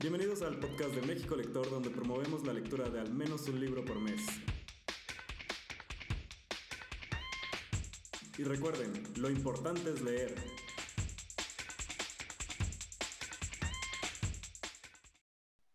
[0.00, 3.84] Bienvenidos al podcast de México Lector, donde promovemos la lectura de al menos un libro
[3.84, 4.24] por mes.
[8.38, 10.34] Y recuerden, lo importante es leer.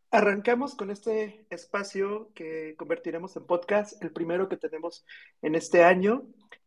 [0.09, 5.05] Arrancamos con este espacio que convertiremos en podcast, el primero que tenemos
[5.43, 6.25] en este año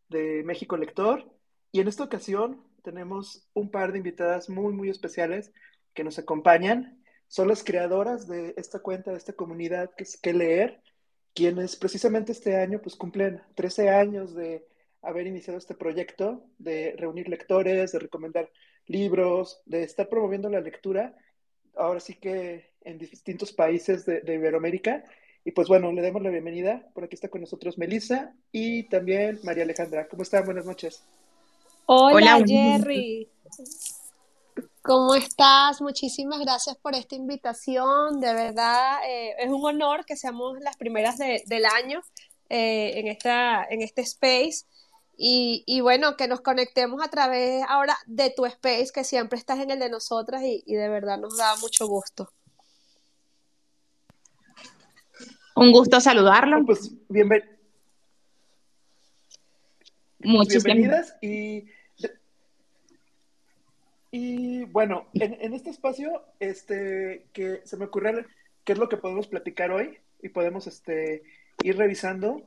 [0.08, 1.28] de México Lector.
[1.72, 5.52] Y en esta ocasión tenemos un par de invitadas muy, muy especiales
[5.92, 10.32] que nos acompañan son las creadoras de esta cuenta, de esta comunidad que es que
[10.32, 10.80] leer,
[11.34, 14.66] quienes precisamente este año pues cumplen 13 años de
[15.02, 18.50] haber iniciado este proyecto, de reunir lectores, de recomendar
[18.86, 21.14] libros, de estar promoviendo la lectura,
[21.76, 25.04] ahora sí que en distintos países de, Iberoamérica.
[25.44, 26.88] Y pues bueno, le damos la bienvenida.
[26.94, 30.08] Por aquí está con nosotros Melissa y también María Alejandra.
[30.08, 30.44] ¿Cómo están?
[30.44, 31.02] Buenas noches.
[31.86, 33.28] Hola, Jerry.
[34.88, 35.82] ¿Cómo estás?
[35.82, 38.20] Muchísimas gracias por esta invitación.
[38.20, 42.00] De verdad, eh, es un honor que seamos las primeras del año
[42.48, 44.64] eh, en, esta, en este space.
[45.14, 49.70] Y, bueno, que nos conectemos a través ahora de tu space, que siempre estás en
[49.70, 52.32] el de nosotras y, de verdad nos da mucho gusto.
[55.54, 56.64] Un gusto saludarlo.
[56.64, 57.58] Pues bienvenidas.
[60.18, 61.66] Bienvenidas y
[64.10, 68.26] y bueno, en, este espacio, este, que se me ocurre
[68.64, 71.22] qué es lo que podemos platicar hoy y podemos este,
[71.62, 72.42] ir revisando,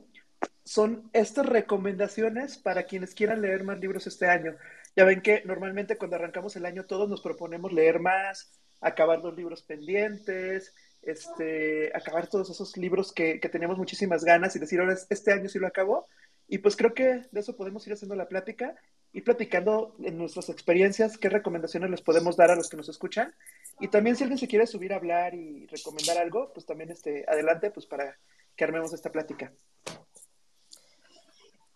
[0.64, 4.56] son estas recomendaciones para quienes quieran leer más libros este año.
[4.96, 9.36] Ya ven que normalmente cuando arrancamos el año todos nos proponemos leer más, acabar los
[9.36, 14.96] libros pendientes, este, acabar todos esos libros que, que teníamos muchísimas ganas y decir, ahora
[15.08, 16.08] este año sí lo acabo.
[16.48, 18.74] Y pues creo que de eso podemos ir haciendo la plática
[19.12, 23.34] y platicando en nuestras experiencias, qué recomendaciones les podemos dar a los que nos escuchan.
[23.78, 27.24] Y también si alguien se quiere subir a hablar y recomendar algo, pues también este,
[27.28, 28.16] adelante, pues para
[28.56, 29.52] que armemos esta plática.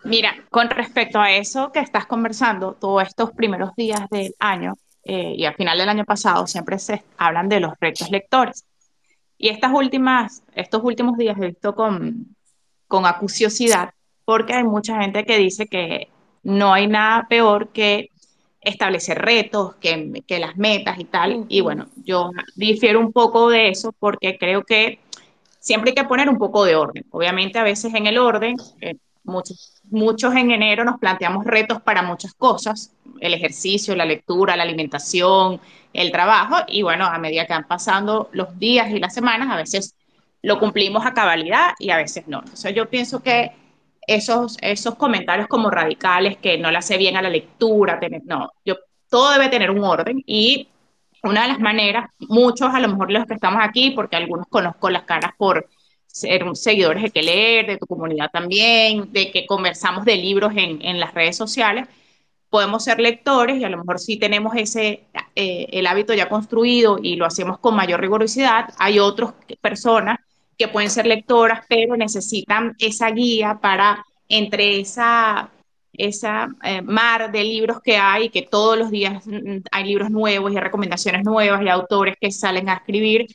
[0.05, 5.34] Mira, con respecto a eso que estás conversando, todos estos primeros días del año eh,
[5.37, 8.65] y al final del año pasado siempre se hablan de los retos lectores.
[9.37, 12.34] Y estas últimas, estos últimos días he visto con,
[12.88, 13.91] con acuciosidad
[14.25, 16.09] porque hay mucha gente que dice que
[16.47, 18.11] no hay nada peor que
[18.61, 21.45] establecer retos, que, que las metas y tal.
[21.49, 25.01] Y bueno, yo difiero un poco de eso porque creo que
[25.59, 27.05] siempre hay que poner un poco de orden.
[27.11, 32.03] Obviamente a veces en el orden, eh, muchos, muchos en enero nos planteamos retos para
[32.03, 35.61] muchas cosas, el ejercicio, la lectura, la alimentación,
[35.93, 39.56] el trabajo, y bueno, a medida que van pasando los días y las semanas, a
[39.56, 39.97] veces
[40.43, 42.39] lo cumplimos a cabalidad y a veces no.
[42.39, 43.51] Entonces yo pienso que
[44.06, 48.50] esos, esos comentarios como radicales que no le hace bien a la lectura, tener, no,
[48.65, 48.77] yo,
[49.09, 50.69] todo debe tener un orden y
[51.22, 54.91] una de las maneras, muchos a lo mejor los que estamos aquí, porque algunos conozco
[54.91, 55.69] las caras por
[56.06, 60.83] ser seguidores de que leer, de tu comunidad también, de que conversamos de libros en,
[60.84, 61.88] en las redes sociales,
[62.49, 66.99] podemos ser lectores y a lo mejor si tenemos ese, eh, el hábito ya construido
[67.03, 70.19] y lo hacemos con mayor rigurosidad, hay otras personas
[70.56, 75.50] que pueden ser lectoras, pero necesitan esa guía para entre esa,
[75.93, 80.53] esa eh, mar de libros que hay, que todos los días mm, hay libros nuevos
[80.53, 83.27] y recomendaciones nuevas y autores que salen a escribir,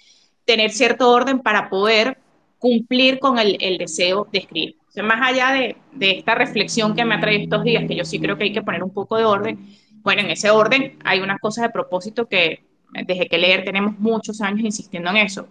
[0.45, 2.17] tener cierto orden para poder
[2.57, 4.77] cumplir con el, el deseo de escribir.
[4.89, 7.95] O sea, más allá de, de, esta reflexión que me ha traído estos días, que
[7.95, 10.97] yo sí creo que hay que poner un poco de orden, bueno, en ese orden
[11.03, 15.47] hay unas cosas de propósito que desde que leer tenemos muchos años insistiendo en eso.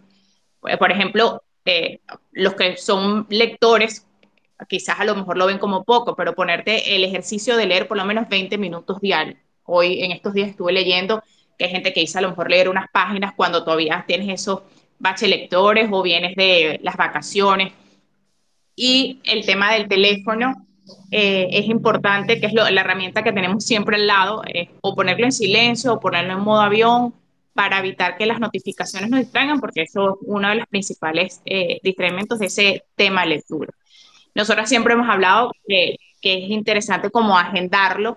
[0.61, 2.01] Por ejemplo, eh,
[2.33, 4.07] los que son lectores,
[4.69, 7.97] quizás a lo mejor lo ven como poco, pero ponerte el ejercicio de leer por
[7.97, 9.39] lo menos 20 minutos diarios.
[9.65, 11.23] Hoy, en estos días, estuve leyendo
[11.59, 14.63] que hay gente que dice a lo mejor leer unas páginas cuando todavía tienes esos
[14.99, 17.73] baches lectores o vienes de las vacaciones.
[18.75, 20.67] Y el tema del teléfono
[21.11, 24.43] eh, es importante, que es la herramienta que tenemos siempre al lado,
[24.81, 27.15] o ponerlo en silencio o ponerlo en modo avión
[27.55, 31.81] para evitar que las notificaciones nos distraigan, porque eso es uno de los principales eh,
[31.83, 33.73] de ese tema lectura.
[34.35, 38.17] Nosotros siempre hemos hablado que, que, es interesante como agendarlo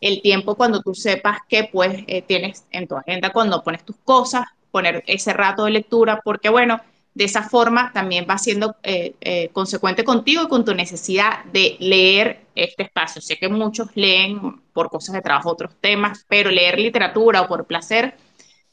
[0.00, 3.96] el tiempo cuando tú sepas que pues eh, tienes en tu agenda cuando pones tus
[4.04, 6.80] cosas, poner ese rato de lectura, porque bueno,
[7.14, 11.76] de esa forma también va siendo eh, eh, consecuente contigo y con tu necesidad de
[11.78, 13.22] leer este espacio.
[13.22, 17.66] Sé que muchos leen por cosas de trabajo otros temas, pero leer literatura o por
[17.66, 18.16] placer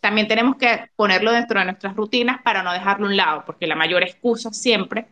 [0.01, 3.67] también tenemos que ponerlo dentro de nuestras rutinas para no dejarlo a un lado, porque
[3.67, 5.07] la mayor excusa siempre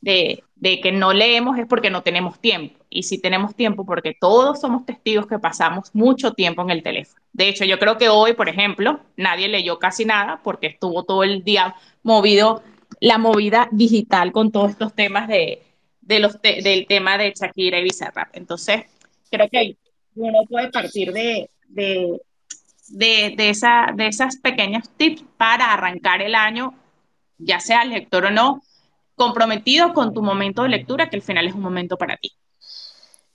[0.00, 2.78] de, de, que no leemos es porque no tenemos tiempo.
[2.88, 7.20] Y si tenemos tiempo, porque todos somos testigos que pasamos mucho tiempo en el teléfono.
[7.32, 11.24] De hecho, yo creo que hoy, por ejemplo, nadie leyó casi nada porque estuvo todo
[11.24, 12.62] el día movido,
[13.00, 15.62] la movida digital con todos estos temas de,
[16.00, 18.28] de los te del tema de Shakira y Bizarrap.
[18.34, 18.84] Entonces,
[19.30, 19.76] creo que
[20.14, 22.20] uno puede partir de, de,
[22.88, 26.74] de, de, esa, de esas pequeñas tips para arrancar el año,
[27.38, 28.62] ya sea lector o no,
[29.14, 32.32] comprometido con tu momento de lectura, que al final es un momento para ti.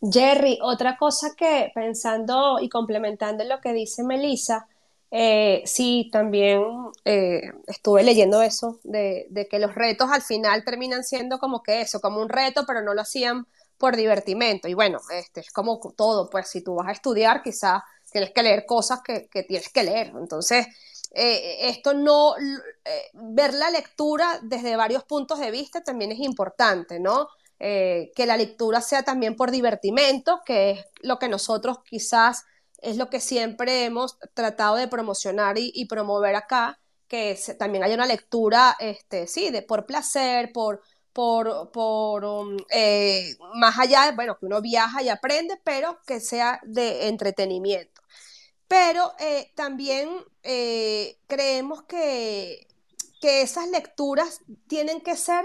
[0.01, 4.68] Jerry, otra cosa que pensando y complementando lo que dice Melissa,
[5.12, 6.63] eh, sí, también
[7.03, 11.81] eh, estuve leyendo eso, de, de, que los retos al final terminan siendo como que
[11.81, 13.45] eso, como un reto, pero no lo hacían
[13.77, 14.68] por divertimento.
[14.69, 17.81] Y bueno, este, es como todo, pues si tú vas a estudiar, quizás
[18.12, 20.13] tienes que leer cosas que, tienes que leer.
[20.16, 20.68] Entonces,
[21.13, 27.00] eh, esto no, eh, ver la lectura desde varios puntos de vista también es importante,
[27.00, 27.28] ¿no?
[27.63, 32.46] Eh, que la lectura sea también por divertimento, que es lo que nosotros quizás
[32.81, 38.08] es lo que siempre hemos tratado de promocionar y, promover acá, que también haya una
[38.08, 40.81] lectura, este, sí, de por placer, por,
[41.13, 46.60] por, por um, eh, más allá, bueno, que uno viaja y aprende, pero que sea
[46.63, 48.00] de entretenimiento.
[48.71, 50.09] Pero eh, también
[50.44, 52.69] eh, creemos que,
[53.19, 54.39] que, esas lecturas
[54.69, 55.44] tienen que ser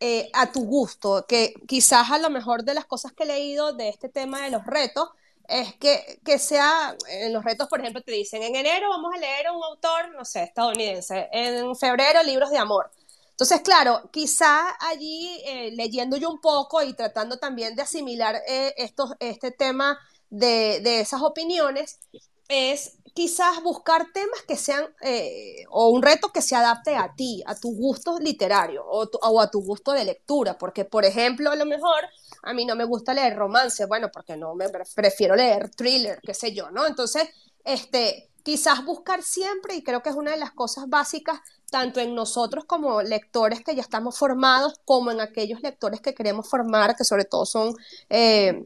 [0.00, 3.74] eh, a tu gusto, que quizás a lo mejor de las cosas que he leído
[3.74, 5.10] de este tema de los retos,
[5.46, 9.18] es que, que sea, en los retos, por ejemplo, te dicen, en enero vamos a
[9.18, 12.90] leer a un autor, no sé, estadounidense, en febrero libros de amor.
[13.32, 15.42] Entonces, claro, quizá allí
[15.72, 19.98] leyendo yo un poco y tratando también de asimilar estos, este tema
[20.30, 21.98] de, de, esas opiniones,
[22.52, 27.42] es quizás buscar temas que sean, eh, o un reto que se adapte a ti,
[27.46, 31.50] a tu gusto literario o, tu, o, a tu gusto de lectura, porque, por ejemplo,
[31.50, 32.04] a lo mejor
[32.42, 36.34] a mí no me gusta leer romance, bueno, porque no me prefiero leer thriller, qué
[36.34, 36.86] sé yo, ¿no?
[36.86, 37.28] Entonces,
[37.64, 41.40] este, quizás buscar siempre, y creo que es una de las cosas básicas,
[41.72, 46.46] tanto en nosotros como lectores que ya estamos formados, como en aquellos lectores que queremos
[46.48, 47.74] formar, que sobre todo son
[48.10, 48.62] eh,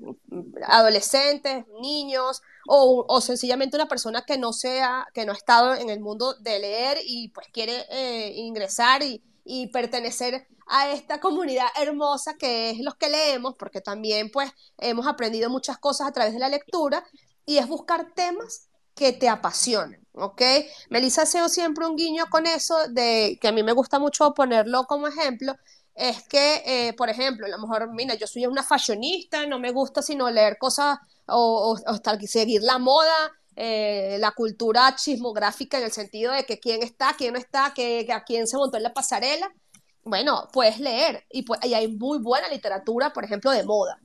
[0.67, 5.89] adolescentes, niños, o, o, sencillamente una persona que no sea, que no ha estado en
[5.89, 11.69] el mundo de leer y pues quiere eh, ingresar y, y pertenecer a esta comunidad
[11.81, 16.35] hermosa que es los que leemos, porque también pues hemos aprendido muchas cosas a través
[16.35, 17.05] de la lectura,
[17.47, 18.66] y es buscar temas
[18.97, 20.43] que te apasionen, ¿ok?
[20.91, 24.85] Melissa hace siempre un guiño con eso, de que a mí me gusta mucho ponerlo
[24.87, 25.55] como ejemplo,
[25.95, 29.71] es que, eh, por ejemplo, a lo mejor, mira, yo soy una fashionista, no me
[29.71, 35.85] gusta sino leer cosas o, o, o seguir la moda, eh, la cultura chismográfica en
[35.85, 38.77] el sentido de que quién está, quién no está, que, que a quién se montó
[38.79, 39.53] en la pasarela.
[40.05, 43.99] Bueno, puedes leer y, y hay muy buena literatura, por ejemplo, de moda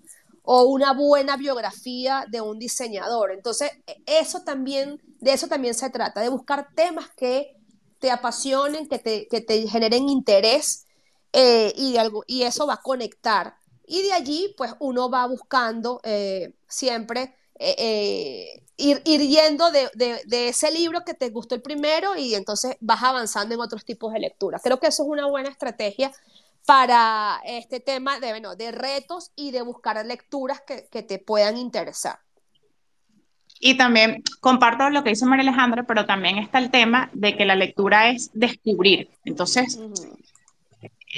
[0.44, 3.32] o una buena biografía de un diseñador.
[3.32, 3.72] Entonces,
[4.06, 7.56] eso también, de eso también se trata, de buscar temas que
[8.00, 10.88] te apasionen, que te, que te generen interés
[11.34, 13.56] eh, y, de algo, y eso va a conectar.
[13.86, 19.88] Y de allí, pues uno va buscando eh, siempre eh, eh, ir, ir, yendo de,
[19.94, 23.86] de, de, ese libro que te gustó el primero y entonces vas avanzando en otros
[23.86, 24.60] tipos de lectura.
[24.64, 26.12] Creo que eso es una buena estrategia
[26.72, 31.58] para este tema de, bueno, de retos y de buscar lecturas que, que, te puedan
[31.58, 32.20] interesar.
[33.60, 37.44] Y también comparto lo que dice María Alejandra, pero también está el tema de que
[37.44, 39.10] la lectura es descubrir.
[39.26, 40.18] Entonces, uh -huh.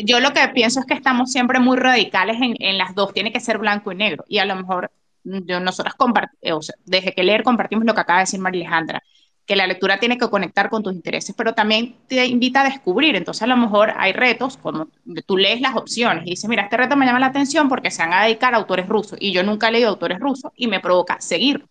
[0.04, 3.32] yo lo que pienso es que estamos siempre muy radicales en, en, las dos, tiene
[3.32, 4.26] que ser blanco y negro.
[4.28, 4.92] Y a lo mejor
[5.24, 9.04] yo, nosotras o sea, desde que leer compartimos lo que acaba de decir María Alejandra
[9.46, 13.16] que la lectura tiene que conectar con tus intereses, pero también te invita a descubrir.
[13.16, 14.88] Entonces, a lo mejor hay retos, como
[15.26, 18.02] tú lees las opciones y dices, mira, este reto me llama la atención porque se
[18.02, 20.80] van a dedicar a autores rusos y yo nunca he leído autores rusos y me
[20.80, 21.66] provoca seguir.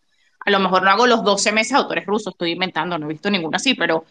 [0.45, 3.13] A lo mejor no hago los 12 meses de autores rusos, estoy inventando, no he
[3.13, 4.05] visto ninguno así, pero,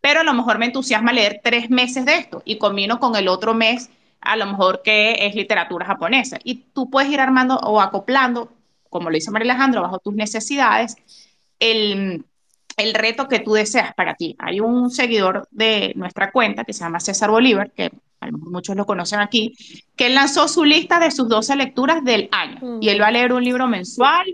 [0.00, 3.26] pero a lo mejor me entusiasma leer tres meses de esto y combino con el
[3.26, 6.38] otro mes, a lo mejor que es literatura japonesa.
[6.44, 8.52] Y tú puedes ir armando o acoplando,
[8.90, 10.96] como lo dice María Alejandra, bajo tus necesidades,
[11.58, 12.24] el
[12.78, 14.36] el reto que tú deseas para ti.
[14.38, 18.52] Hay un seguidor de nuestra cuenta que se llama César Bolívar, que a lo mejor
[18.52, 19.54] muchos lo conocen aquí,
[19.96, 22.58] que lanzó su lista de sus 12 lecturas del año.
[22.62, 22.82] Mm.
[22.82, 24.32] Y él va a leer un libro mensual.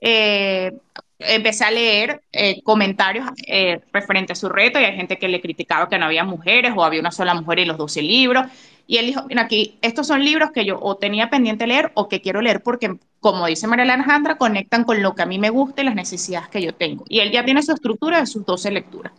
[0.00, 0.72] Eh,
[1.18, 5.40] empecé a leer eh, comentarios eh, referente a su reto y hay gente que le
[5.40, 8.46] criticaba que no había mujeres o había una sola mujer en los 12 libros.
[8.86, 12.08] Y él dijo, mira, aquí, estos son libros que yo o tenía pendiente leer o
[12.08, 15.50] que quiero leer porque, como dice María Alejandra, conectan con lo que a mí me
[15.50, 17.04] gusta y las necesidades que yo tengo.
[17.08, 19.12] Y él ya tiene su estructura de sus 12 lecturas.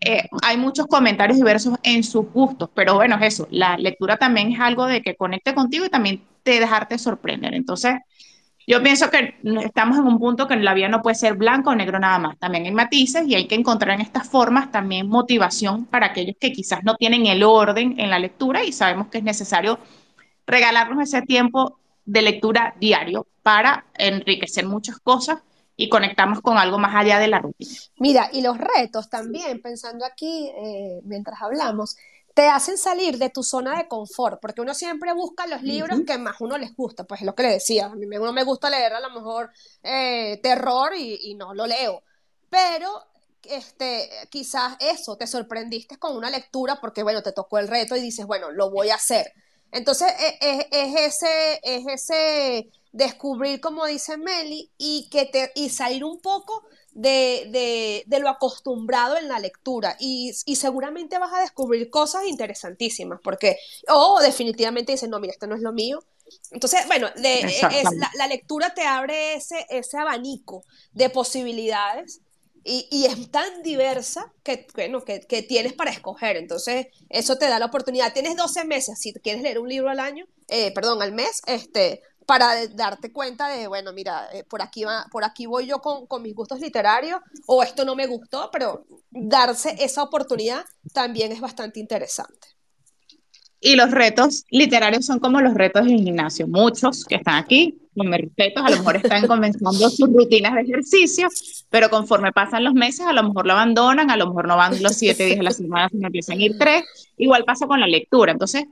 [0.00, 4.52] eh, hay muchos comentarios diversos en sus gustos, pero bueno, es eso, la lectura también
[4.52, 7.54] es algo de que conecte contigo y también te dejarte sorprender.
[7.54, 7.94] Entonces,
[8.66, 11.74] yo pienso que estamos en un punto que la vida no puede ser blanco o
[11.74, 15.86] negro nada más, también hay matices y hay que encontrar en estas formas también motivación
[15.86, 19.24] para aquellos que quizás no tienen el orden en la lectura y sabemos que es
[19.24, 19.78] necesario
[20.46, 25.42] regalarnos ese tiempo de lectura diario para enriquecer muchas cosas
[25.76, 27.72] y conectarnos con algo más allá de la rutina.
[27.98, 31.96] Mira, y los retos también, pensando aquí eh, mientras hablamos,
[32.34, 36.18] te hacen salir de tu zona de confort, porque uno siempre busca los libros que
[36.18, 38.68] más uno les gusta, pues es lo que le decía, a mí uno me gusta
[38.68, 39.50] leer a lo mejor
[39.82, 42.02] eh, terror y, y, no lo leo,
[42.50, 43.04] pero
[43.44, 48.00] este, quizás eso, te sorprendiste con una lectura porque, bueno, te tocó el reto y
[48.00, 49.32] dices, bueno, lo voy a hacer.
[49.70, 55.68] Entonces, e, e, es, ese, es ese descubrir, como dice Meli, y, que te, y
[55.68, 59.96] salir un poco de, lo acostumbrado en la lectura.
[59.98, 63.58] Y, seguramente vas a descubrir cosas interesantísimas, porque,
[63.88, 66.04] o definitivamente dices, no, mira, esto no es lo mío.
[66.52, 72.20] Entonces, bueno, la, lectura te abre ese, ese abanico de posibilidades
[72.62, 76.36] y, es tan diversa que, bueno, que, que, tienes para escoger.
[76.36, 78.12] Entonces, eso te da la oportunidad.
[78.14, 82.02] Tienes 12 meses, si quieres leer un libro al año, eh, perdón, al mes, este,
[82.26, 86.06] para darte cuenta de, bueno, mira, eh, por, aquí va, por aquí voy yo con,
[86.06, 91.40] con, mis gustos literarios, o esto no me gustó, pero darse esa oportunidad también es
[91.40, 92.48] bastante interesante.
[93.66, 96.46] Y los retos literarios son como los retos del gimnasio.
[96.46, 101.28] Muchos que están aquí, con respetos, a lo mejor están comenzando sus rutinas de ejercicio,
[101.70, 104.82] pero conforme pasan los meses, a lo mejor lo abandonan, a lo mejor no van
[104.82, 106.84] los siete días a la semana, sino empiezan a ir tres.
[107.16, 108.32] Igual pasa con la lectura.
[108.32, 108.64] Entonces,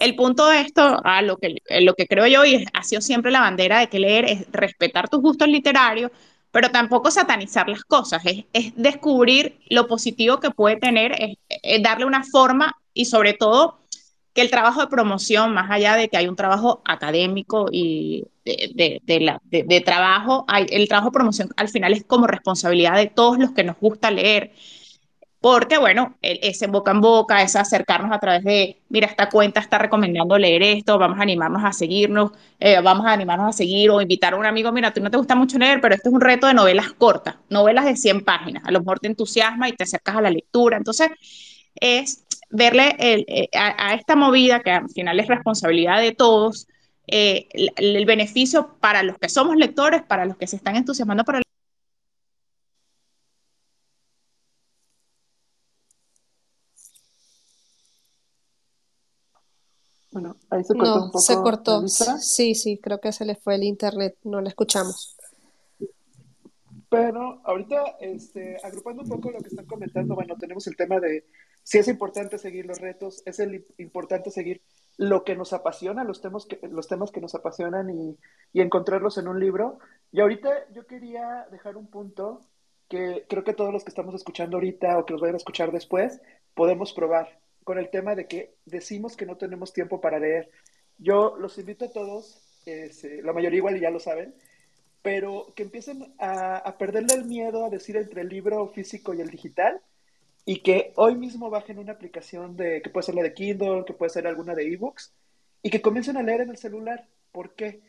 [0.00, 3.30] el punto de esto, a lo que, lo que creo yo, y ha sido siempre
[3.30, 6.10] la bandera de que leer es respetar tus gustos literarios,
[6.50, 12.04] pero tampoco satanizar las cosas, es, es descubrir lo positivo que puede tener, es darle
[12.06, 13.78] una forma y sobre todo
[14.38, 19.00] que el trabajo de promoción, más allá de que hay un trabajo académico y de,
[19.02, 23.50] de, trabajo, hay, el trabajo de promoción al final es como responsabilidad de todos los
[23.50, 24.52] que nos gusta leer.
[25.40, 29.78] Porque, bueno, ese boca en boca, es acercarnos a través de, mira, esta cuenta está
[29.78, 34.00] recomendando leer esto, vamos a animarnos a seguirnos, eh, vamos a animarnos a seguir o
[34.00, 36.20] invitar a un amigo, mira, tú no te gusta mucho leer, pero este es un
[36.20, 39.84] reto de novelas cortas, novelas de 100 páginas, a lo mejor te entusiasma y te
[39.84, 40.76] acercas a la lectura.
[40.76, 41.10] Entonces,
[41.76, 46.66] es verle eh, a, esta movida, que al final es responsabilidad de todos,
[47.06, 51.40] eh, el, beneficio para los que somos lectores, para los que se están entusiasmando para
[60.20, 61.20] Bueno, ahí se cortó un poco.
[61.20, 61.88] Se cortó.
[61.88, 65.16] Sí, sí, creo que se le fue el internet, no la escuchamos.
[66.90, 71.26] Pero ahorita, este, agrupando un poco lo que están comentando, bueno, tenemos el tema de
[71.62, 74.62] si es importante seguir los retos, es el, importante seguir
[74.96, 78.18] lo que nos apasiona, los temas que, los temas que nos apasionan y,
[78.52, 79.78] y, encontrarlos en un libro.
[80.10, 82.40] Y ahorita yo quería dejar un punto
[82.88, 85.70] que creo que todos los que estamos escuchando ahorita o que los vayan a escuchar
[85.70, 86.20] después,
[86.54, 90.48] podemos probar con el tema de que decimos que no tenemos tiempo para leer.
[90.96, 94.34] Yo los invito a todos, este, la mayoría igual ya lo saben,
[95.02, 99.28] pero que empiecen a, perderle el miedo a decir entre el libro físico y el
[99.28, 99.82] digital
[100.46, 103.92] y que hoy mismo bajen una aplicación de que puede ser la de Kindle, que
[103.92, 105.12] puede ser alguna de ebooks
[105.62, 107.06] y que comiencen a leer en el celular.
[107.32, 107.82] ¿Por qué?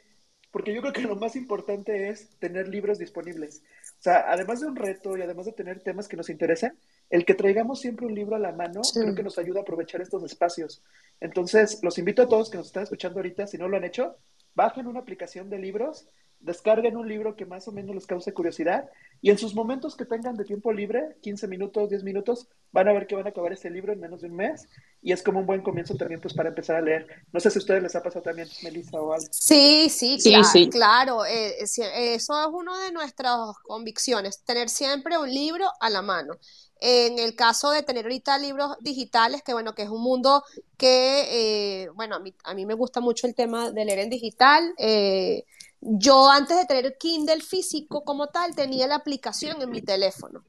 [0.51, 3.63] Porque yo creo que lo más importante es tener libros disponibles.
[3.97, 6.77] O sea, además de un reto y además de tener temas que nos interesen,
[7.09, 10.01] el que traigamos siempre un libro a la mano creo que nos ayuda a aprovechar
[10.01, 10.83] estos espacios.
[11.19, 14.15] Entonces, los invito a todos que nos están escuchando ahorita, si no lo han hecho,
[14.55, 16.07] bajen una aplicación de libros
[16.39, 18.89] descarguen un libro que más o menos les cause curiosidad
[19.21, 22.93] y en sus momentos que tengan de tiempo libre, 15 minutos, 10 minutos, van a
[22.93, 24.65] ver que van a acabar ese libro en menos de un mes
[25.01, 27.05] y es como un buen comienzo también pues para empezar a leer.
[27.33, 29.27] No sé si a ustedes les ha pasado también, Melissa o algo.
[29.31, 31.25] Sí, sí, claro, sí, claro.
[31.25, 36.35] Eh, eso es una de nuestras convicciones, tener siempre un libro a la mano.
[36.79, 40.43] En el caso de tener ahorita libros digitales, que bueno, que es un mundo
[40.77, 44.09] que, eh, bueno, a mí, a mí me gusta mucho el tema de leer en
[44.09, 44.73] digital.
[44.77, 45.45] Eh,
[45.81, 50.43] yo antes de tener Kindle físico como tal, tenía la aplicación en mi teléfono.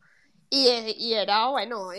[0.53, 1.91] Y, era, bueno,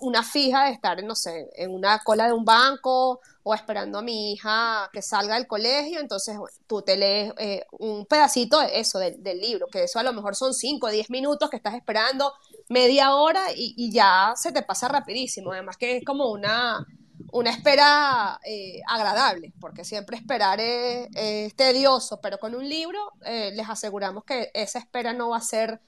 [0.00, 4.02] una fija de estar, no sé, en una cola de un banco o esperando a
[4.02, 5.98] mi hija que salga del colegio.
[5.98, 10.12] Entonces, tú te lees eh, un pedacito de eso, del libro, que eso a lo
[10.12, 12.34] mejor son 5 o 10 minutos que estás esperando,
[12.72, 15.52] media hora y, ya se te pasa rapidísimo.
[15.52, 16.84] Además que es como una
[17.32, 23.68] una espera eh, agradable, porque siempre esperar es, tedioso, pero con un libro eh, les
[23.70, 25.80] aseguramos que esa espera no va a ser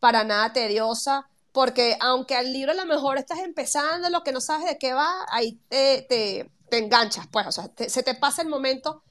[0.00, 4.40] para nada tediosa porque aunque al libro a lo mejor estás empezando, lo que no
[4.40, 8.42] sabes de qué va, ahí te, te, te enganchas, pues, o sea, se te pasa
[8.42, 9.02] el momento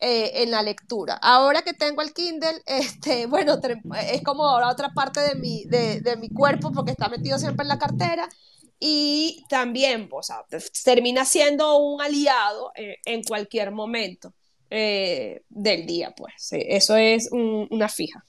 [0.00, 1.18] eh, en la lectura.
[1.20, 3.58] Ahora que tengo el Kindle, este, bueno,
[4.10, 7.64] es como ahora otra parte de mi, de, de mi cuerpo porque está metido siempre
[7.64, 8.28] en la cartera
[8.78, 10.42] y también, o sea,
[10.82, 14.32] termina siendo un aliado eh, en cualquier momento
[14.70, 16.32] eh, del día, pues.
[16.52, 18.24] eso es una fija.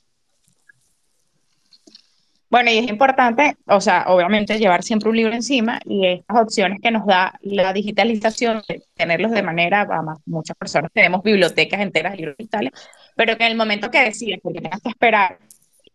[2.52, 6.80] Bueno, y es importante, o sea, obviamente llevar siempre un libro encima y estas opciones
[6.82, 8.62] que nos da la digitalización,
[8.94, 12.74] tenerlos de manera, vamos, muchas personas tenemos bibliotecas enteras de libros digitales,
[13.16, 15.40] pero que en el momento que decides, porque tengas que esperar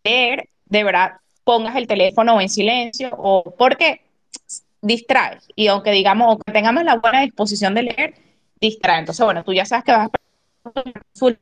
[0.03, 1.11] leer, de verdad
[1.43, 4.01] pongas el teléfono en silencio o porque
[4.81, 5.37] distrae.
[5.55, 8.15] Y aunque digamos, o que tengamos la buena disposición de leer,
[8.59, 8.99] distrae.
[8.99, 10.11] Entonces, bueno, tú ya sabes que vas a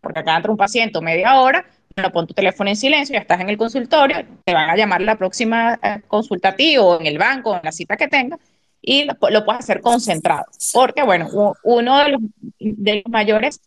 [0.02, 3.40] porque acá entra un paciente media hora, bueno, pon tu teléfono en silencio, ya estás
[3.40, 7.08] en el consultorio, te van a llamar la próxima eh, consulta a ti o en
[7.08, 8.40] el banco, en la cita que tengas,
[8.82, 10.46] y lo, puedes hacer concentrado.
[10.74, 11.28] Porque, bueno,
[11.64, 12.22] uno de los,
[12.60, 13.62] de los mayores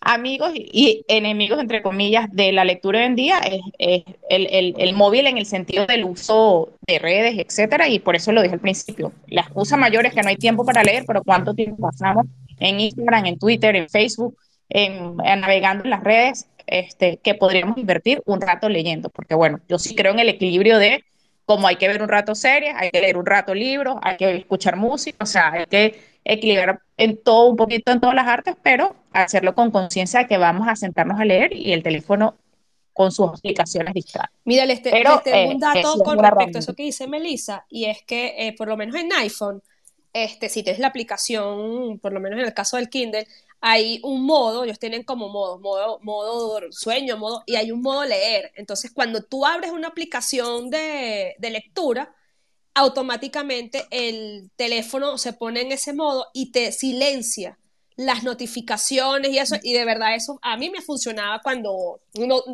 [0.00, 3.38] amigos y enemigos, entre comillas, de la lectura hoy en día
[3.78, 8.42] es, el, móvil en el sentido del uso de redes, etcétera, y por eso lo
[8.42, 9.12] dije al principio.
[9.28, 12.26] La excusa mayor es que no hay tiempo para leer, pero ¿cuánto tiempo pasamos
[12.58, 14.36] en Instagram, en Twitter, en Facebook,
[14.68, 19.08] en, navegando en las redes, este, que podríamos invertir un rato leyendo?
[19.10, 21.04] Porque bueno, yo sí creo en el equilibrio de
[21.44, 24.36] como hay que ver un rato series, hay que leer un rato libros, hay que
[24.36, 28.54] escuchar música, o sea, hay que equilibrar en todo, un poquito en todas las artes,
[28.62, 32.36] pero hacerlo con conciencia de que vamos a sentarnos a leer y el teléfono
[32.92, 34.26] con sus aplicaciones distrae.
[34.44, 38.02] Mira, les, tengo un eh, dato con respecto a eso que dice Melissa, y es
[38.02, 39.62] que eh, por lo menos en iPhone,
[40.12, 43.26] este, si tienes la aplicación, por lo menos en el caso del Kindle,
[43.60, 48.04] hay un modo, ellos tienen como modo, modo, modo sueño, modo, y hay un modo
[48.04, 48.52] leer.
[48.54, 52.14] Entonces, cuando tú abres una aplicación de, de lectura,
[52.74, 57.58] automáticamente el teléfono se pone en ese modo y te silencia
[57.96, 62.00] las notificaciones y eso, y de verdad eso a mí me funcionaba cuando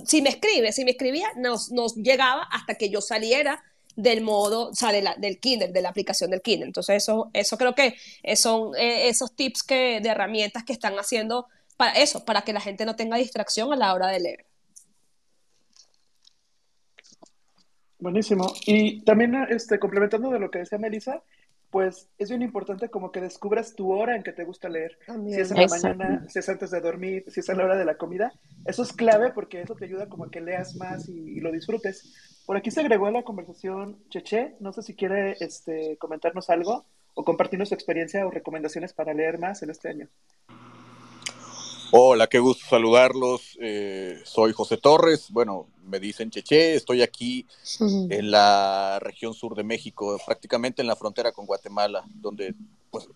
[0.07, 3.63] si me escribe, si me escribía, nos llegaba hasta que yo saliera
[3.97, 6.67] del modo, o sea, del Kindle, de la aplicación del Kindle.
[6.67, 7.95] Entonces eso, eso creo que
[8.37, 12.61] son eh, esos tips que, de herramientas que están haciendo para eso, para que la
[12.61, 14.47] gente no tenga distracción a la hora de leer.
[17.99, 18.53] Buenísimo.
[18.67, 21.23] Y también, este, complementando de lo que decía Melissa,
[21.75, 24.97] pues es bien importante como que descubras tu hora en que te gusta leer.
[25.09, 27.77] Si es en la mañana, si es antes de dormir, si es a la hora
[27.77, 28.33] de la comida.
[28.65, 32.15] Eso es clave porque eso te ayuda como a que leas más y, lo disfrutes.
[32.47, 34.55] Por aquí se agregó a la conversación Cheche.
[34.61, 39.41] No sé si quiere este, comentarnos algo o compartirnos su experiencia o recomendaciones para leer
[39.41, 40.09] más en este año.
[41.91, 43.57] Hola, qué gusto saludarlos.
[43.61, 45.31] Eh, soy José Torres.
[45.31, 46.75] Bueno, me dicen Cheche.
[46.75, 47.47] Estoy aquí
[47.81, 52.55] en la región sur de México, prácticamente en la frontera con Guatemala, donde
[52.91, 53.09] pues,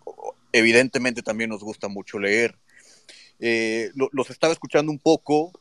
[0.52, 2.56] evidentemente también nos gusta mucho leer.
[3.40, 5.52] Eh, los estaba escuchando un poco.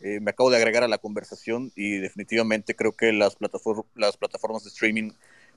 [0.00, 3.36] Eh, me acabo de agregar a la conversación y definitivamente creo que las,
[3.94, 5.12] las plataformas de streaming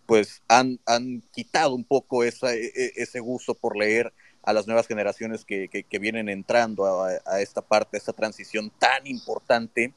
[0.06, 4.14] pues han, han quitado un poco esa, e, e, ese gusto por leer
[4.46, 9.94] a las nuevas generaciones que, vienen entrando a, esta parte, a esta transición tan importante.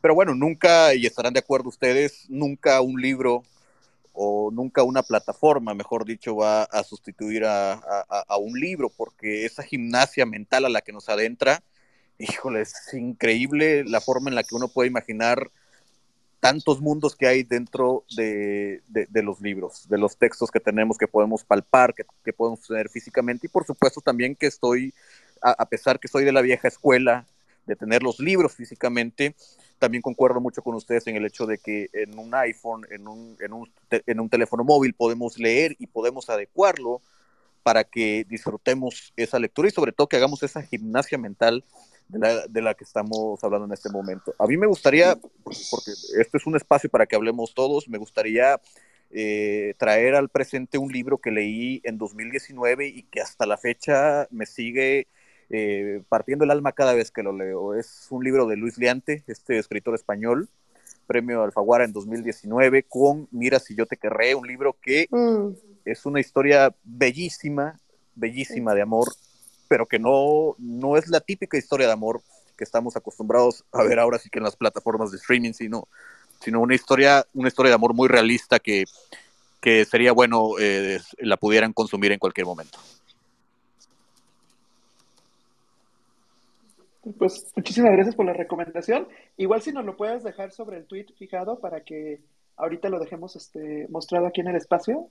[0.00, 3.42] Pero bueno, nunca, y estarán de acuerdo ustedes, nunca un libro
[4.12, 9.62] o nunca una plataforma, mejor dicho, va a sustituir a, a, un libro, porque esa
[9.62, 11.62] gimnasia mental a la que nos adentra,
[12.18, 15.50] híjole, es increíble la forma en la que uno puede imaginar
[16.40, 18.82] tantos mundos que hay dentro de,
[19.22, 23.50] los libros, de los textos que tenemos, que podemos palpar, que, podemos tener físicamente, y
[23.50, 24.94] por supuesto también que estoy,
[25.42, 27.26] a, pesar que soy de la vieja escuela,
[27.66, 29.34] de tener los libros físicamente,
[29.78, 33.36] también concuerdo mucho con ustedes en el hecho de que en un iPhone, en un,
[33.40, 37.02] en un, en un teléfono móvil podemos leer y podemos adecuarlo
[37.62, 41.64] para que disfrutemos esa lectura y sobre todo que hagamos esa gimnasia mental
[42.10, 44.34] de la, que estamos hablando en este momento.
[44.38, 48.60] A mí me gustaría, porque esto es un espacio para que hablemos todos, me gustaría
[49.10, 54.26] eh, traer al presente un libro que leí en 2019 y que hasta la fecha
[54.30, 55.06] me sigue
[55.50, 57.74] eh, partiendo el alma cada vez que lo leo.
[57.74, 60.48] Es un libro de Luis Liante, este escritor español,
[61.06, 65.48] premio Alfaguara en 2019, con Mira si yo te querré, un libro que mm.
[65.84, 67.78] es una historia bellísima,
[68.14, 69.08] bellísima de amor
[69.70, 72.20] pero que no, no es la típica historia de amor
[72.58, 75.86] que estamos acostumbrados a ver ahora sí que en las plataformas de streaming, sino,
[76.40, 78.84] sino una historia, una historia de amor muy realista que,
[79.60, 82.80] que sería bueno eh, la pudieran consumir en cualquier momento.
[87.16, 89.06] Pues muchísimas gracias por la recomendación.
[89.36, 92.20] Igual si nos lo puedes dejar sobre el tweet fijado para que
[92.56, 95.06] ahorita lo dejemos este, mostrado aquí en el espacio.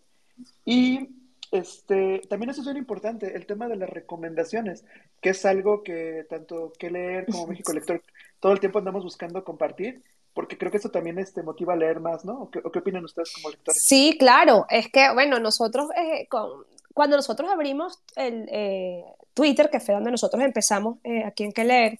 [0.65, 1.07] Y
[1.51, 4.85] este, también eso es muy importante, el tema de las recomendaciones,
[5.21, 8.01] que es algo que tanto que leer como México Lector
[8.39, 11.99] todo el tiempo andamos buscando compartir, porque creo que eso también este, motiva a leer
[11.99, 12.43] más, ¿no?
[12.43, 13.83] ¿O qué, opinan ustedes como lectores?
[13.83, 16.27] Sí, claro, es que, bueno, nosotros, eh,
[16.93, 21.63] cuando nosotros abrimos el eh, Twitter, que fue donde nosotros empezamos eh, aquí en Que
[21.63, 21.99] Leer,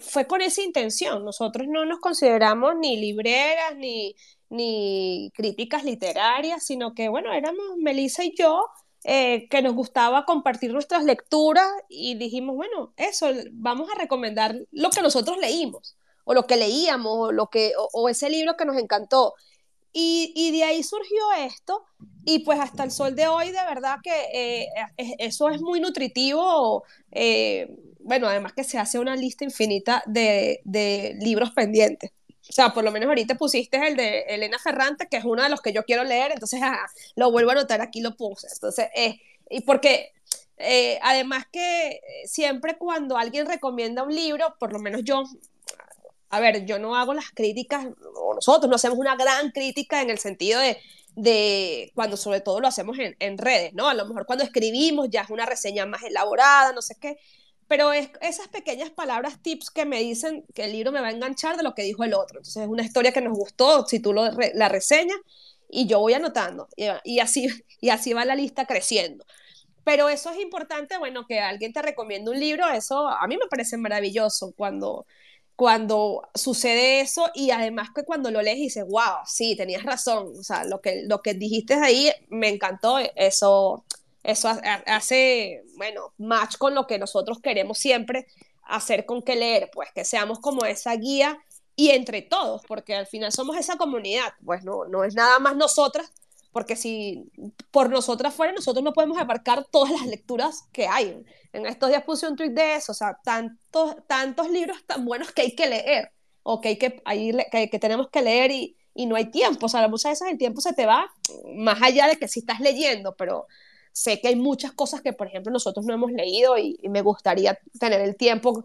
[0.00, 1.24] fue con esa intención.
[1.24, 4.14] Nosotros no nos consideramos ni libreras, ni,
[4.50, 8.66] ni críticas literarias, sino que, bueno, éramos Melissa y yo,
[9.04, 14.90] eh, que nos gustaba compartir nuestras lecturas y dijimos, bueno, eso, vamos a recomendar lo
[14.90, 18.76] que nosotros leímos, o lo que leíamos, o, lo que, o, ese libro que nos
[18.76, 19.34] encantó.
[19.92, 21.84] Y, y, de ahí surgió esto,
[22.24, 24.68] y pues hasta el sol de hoy, de verdad que eh,
[25.18, 26.84] eso es muy nutritivo.
[27.10, 32.12] Eh, bueno, además que se hace una lista infinita de, de libros pendientes.
[32.50, 35.48] O sea, por lo menos ahorita pusiste el de Elena Ferrante, que es uno de
[35.48, 36.60] los que yo quiero leer, entonces
[37.14, 38.48] lo vuelvo a anotar, aquí lo puse.
[38.52, 40.12] Entonces, eh, y porque
[40.56, 45.22] eh, además que siempre cuando alguien recomienda un libro, por lo menos yo,
[46.28, 47.86] a ver, yo no hago las críticas,
[48.16, 50.76] o nosotros no hacemos una gran crítica en el sentido de,
[51.14, 53.88] de cuando sobre todo lo hacemos en, en redes, ¿no?
[53.88, 57.16] A lo mejor cuando escribimos ya es una reseña más elaborada, no sé qué,
[57.70, 61.12] pero es esas pequeñas palabras, tips que me dicen que el libro me va a
[61.12, 62.40] enganchar de lo que dijo el otro.
[62.40, 65.18] Entonces es una historia que nos gustó, si tú lo la reseñas,
[65.68, 66.66] y yo voy anotando,
[67.04, 67.46] y, así,
[67.80, 69.24] y así va la lista creciendo.
[69.84, 73.46] Pero eso es importante, bueno, que alguien te recomiende un libro, eso a mí me
[73.46, 75.06] parece maravilloso cuando,
[75.54, 80.32] cuando sucede eso y además que cuando lo lees y dices, wow, sí, tenías razón,
[80.36, 83.84] o sea, lo que, lo que dijiste ahí me encantó, eso
[84.22, 84.48] eso
[84.86, 88.26] hace, bueno, match con lo que nosotros queremos siempre
[88.62, 91.38] hacer con que leer, pues que seamos como esa guía
[91.74, 95.56] y entre todos, porque al final somos esa comunidad, pues no, no es nada más
[95.56, 96.12] nosotras,
[96.52, 97.30] porque si
[97.70, 101.24] por nosotras fuera, nosotros no podemos abarcar todas las lecturas que hay.
[101.52, 105.32] En estos días puse un tweet de eso, o sea, tantos, tantos libros tan buenos
[105.32, 107.02] que hay que leer, o que, hay que,
[107.50, 110.38] que, que tenemos que leer y, y no hay tiempo, o sea, muchas veces el
[110.38, 111.10] tiempo se te va
[111.54, 113.46] más allá de que si estás leyendo, pero
[113.92, 117.58] sé que hay muchas cosas que, por ejemplo, nosotros no hemos leído y, me gustaría
[117.78, 118.64] tener el tiempo,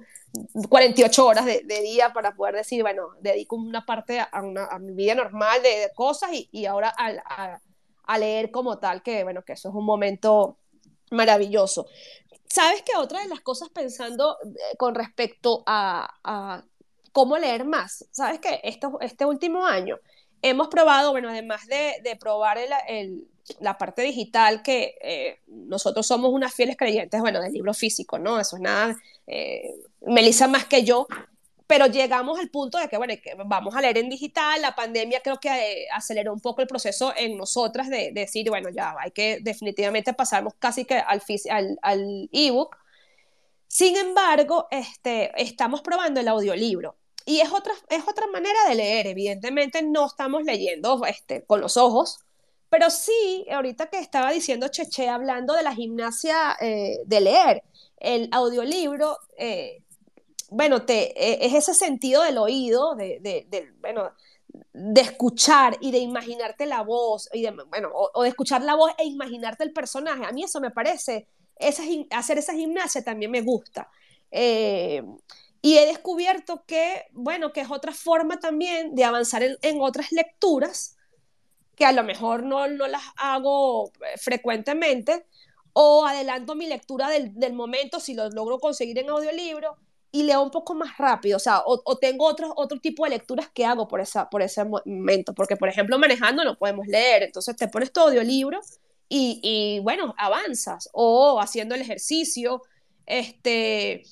[0.70, 5.62] 48 horas de, día para poder decir, bueno, dedico una parte a, mi vida normal
[5.62, 7.60] de, cosas y, ahora a,
[8.04, 10.58] a, leer como tal, que bueno, que eso es un momento
[11.12, 11.88] maravilloso.
[12.48, 16.64] ¿Sabes que otra de las cosas pensando eh, con respecto a,
[17.12, 18.06] cómo leer más?
[18.12, 20.00] ¿Sabes que esto, este último año
[20.50, 23.28] hemos probado, bueno, además de, de probar el
[23.60, 28.40] la parte digital, que eh, nosotros somos unas fieles creyentes, bueno, del libro físico, ¿no?
[28.40, 28.96] Eso es nada,
[29.28, 31.08] eh, Melissa más que yo,
[31.68, 35.22] pero llegamos al punto de que, bueno, que vamos a leer en digital, la pandemia
[35.22, 39.12] creo que eh, aceleró un poco el proceso en nosotras de, decir, bueno, ya hay
[39.12, 42.78] que definitivamente pasarnos casi que al, al, al ebook.
[43.68, 46.96] Sin embargo, este, estamos probando el audiolibro.
[47.26, 51.76] Y es otra, es otra manera de leer, evidentemente no estamos leyendo este, con los
[51.76, 52.20] ojos,
[52.70, 57.64] pero sí, ahorita que estaba diciendo Cheche, hablando de la gimnasia eh, de leer,
[57.98, 59.82] el audiolibro, eh,
[60.50, 64.12] bueno, te, eh, es ese sentido del oído, de, bueno,
[64.74, 69.06] de escuchar y de imaginarte la voz, y bueno, o, de escuchar la voz e
[69.06, 70.26] imaginarte el personaje.
[70.26, 71.28] A mí eso me parece,
[72.12, 73.90] hacer esa gimnasia también me gusta.
[75.66, 80.96] Y he descubierto que, bueno, que es otra forma también de avanzar en otras lecturas
[81.76, 85.26] que a lo mejor no, no las hago eh, frecuentemente,
[85.74, 89.76] o adelanto mi lectura del, del, momento si lo logro conseguir en audiolibro
[90.12, 93.66] y leo un poco más rápido, o o, tengo otro, otro tipo de lecturas que
[93.66, 97.70] hago por, esa, por ese momento, porque por ejemplo manejando no podemos leer, entonces te
[97.70, 98.62] pones tu audiolibro
[99.10, 102.62] y, y bueno, avanzas, o haciendo el ejercicio,
[103.08, 104.04] este,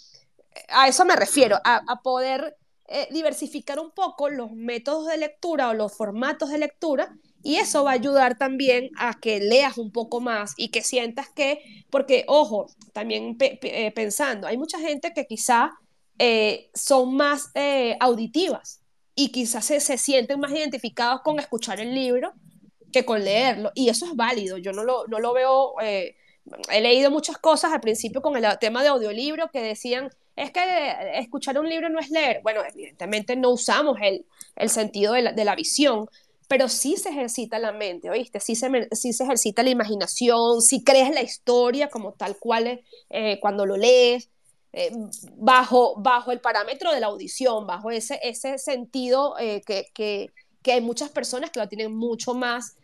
[0.70, 5.74] a eso me refiero, a, poder eh, diversificar un poco los métodos de lectura o
[5.74, 10.22] los formatos de lectura y eso va a ayudar también a que leas un poco
[10.22, 15.72] más y que sientas que, porque ojo, también eh, pensando, hay mucha gente que quizá
[16.20, 17.52] eh, son más
[18.00, 18.82] auditivas
[19.16, 22.34] y quizás se, sienten más identificados con escuchar el libro
[22.92, 23.72] que con leerlo.
[23.76, 27.82] Y eso es válido, yo no lo, no lo veo, he leído muchas cosas al
[27.82, 30.62] principio con el tema de audiolibro que decían, es que
[31.16, 32.42] escuchar un libro no es leer.
[32.44, 36.08] Bueno, evidentemente no usamos el, el sentido de la, de la visión,
[36.48, 38.40] pero sí se ejercita la mente, ¿oíste?
[38.40, 43.40] Sí se, sí se ejercita la imaginación, sí crees la historia como tal cual eh,
[43.40, 44.30] cuando lo lees,
[44.74, 44.92] eh,
[45.36, 50.74] bajo, bajo el parámetro de la audición, bajo ese, ese sentido eh, que, que, que
[50.74, 52.76] hay muchas personas que lo tienen mucho más,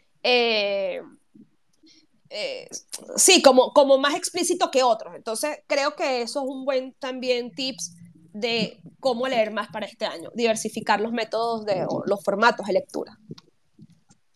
[2.29, 2.67] eh,
[3.15, 5.15] sí, como, como más explícito que otros.
[5.15, 7.95] Entonces, creo que eso es un buen también tips
[8.33, 13.17] de cómo leer más para este año, diversificar los métodos de los formatos de lectura.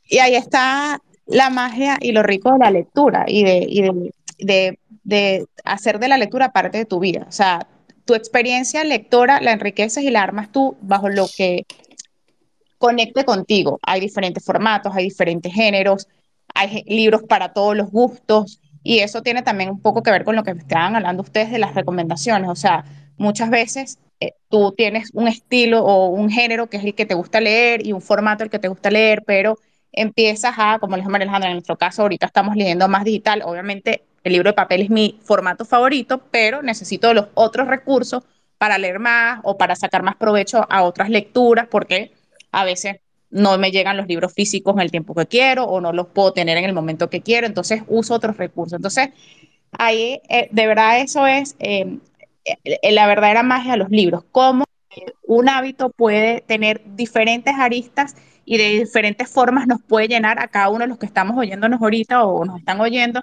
[0.06, 3.82] Y ahí está la magia y lo rico de la lectura y de, y
[4.40, 7.26] de, de, hacer de la lectura parte de tu vida.
[7.28, 7.68] O sea,
[8.06, 11.66] tu experiencia lectora la enriqueces y la armas tú bajo lo que
[12.78, 13.80] conecte contigo.
[13.84, 16.08] Hay diferentes formatos, hay diferentes géneros,
[16.54, 20.36] hay libros para todos los gustos y eso tiene también un poco que ver con
[20.36, 22.50] lo que estaban hablando ustedes de las recomendaciones.
[22.50, 22.86] O sea,
[23.18, 27.14] muchas veces eh, tú tienes un estilo o un género que es el que te
[27.16, 29.58] gusta leer y un formato el que te gusta leer, pero
[29.92, 34.04] empiezas a, como les María Alejandra, en nuestro caso ahorita estamos leyendo más digital, obviamente
[34.24, 38.24] el libro de papel es mi formato favorito, pero necesito los otros recursos
[38.58, 42.14] para leer más o para sacar más provecho a otras lecturas, porque
[42.52, 42.98] a veces
[43.34, 46.34] no me llegan los libros físicos en el tiempo que quiero o no los puedo
[46.34, 48.78] tener en el momento que quiero, entonces uso otros recursos.
[48.78, 49.10] Entonces,
[49.72, 51.98] ahí eh, de verdad eso es eh,
[52.46, 54.66] eh, la verdadera magia de los libros, cómo
[55.24, 58.16] un hábito puede tener diferentes aristas
[58.46, 61.82] y de diferentes formas nos puede llenar a cada uno de los que estamos oyéndonos
[61.82, 63.22] ahorita o nos están oyendo.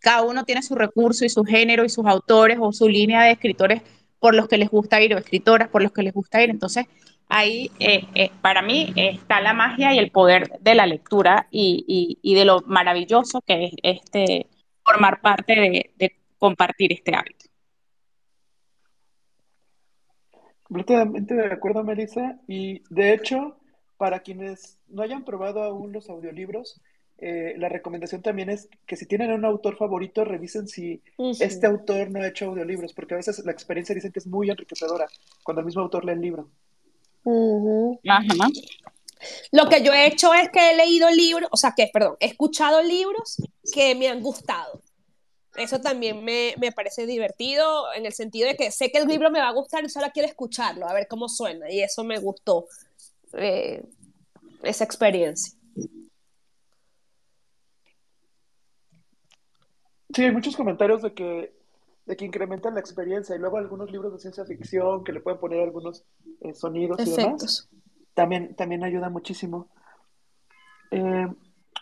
[0.00, 3.32] Cada uno tiene su recurso y su género y sus autores o su línea de
[3.32, 3.82] escritores
[4.20, 6.50] por los que les gusta ir o escritoras por los que les gusta ir.
[6.50, 6.86] Entonces,
[7.28, 12.18] ahí eh, eh, para mí está la magia y el poder de la lectura y,
[12.22, 14.46] y, de lo maravilloso que es este,
[14.84, 17.46] formar parte de, de compartir este hábito.
[20.62, 22.40] Completamente de acuerdo, Melissa.
[22.48, 23.56] Y de hecho,
[23.96, 26.80] para quienes no hayan probado aún los audiolibros,
[27.18, 31.02] eh, la recomendación también es que si tienen un autor favorito, revisen si
[31.40, 34.50] este autor no ha hecho audiolibros, porque a veces la experiencia dicen que es muy
[34.50, 35.06] enriquecedora
[35.42, 36.50] cuando el mismo autor lee el libro.
[39.52, 42.26] Lo que yo he hecho es que he leído libros, o sea, que, perdón, he
[42.26, 43.36] escuchado libros
[43.72, 44.82] que me han gustado.
[45.56, 49.30] Eso también me, me, parece divertido en el sentido de que sé que el libro
[49.30, 51.70] me va a gustar y solo quiero escucharlo, a ver cómo suena.
[51.70, 52.66] Y eso me gustó.
[53.32, 53.82] Eh,
[54.62, 55.56] esa experiencia.
[60.14, 61.55] Sí, hay muchos comentarios de que,
[62.06, 65.40] de que incrementan la experiencia y luego algunos libros de ciencia ficción que le pueden
[65.40, 66.04] poner algunos
[66.40, 67.68] eh, sonidos y demás.
[68.14, 69.68] También, también ayuda muchísimo.
[70.92, 71.26] Eh,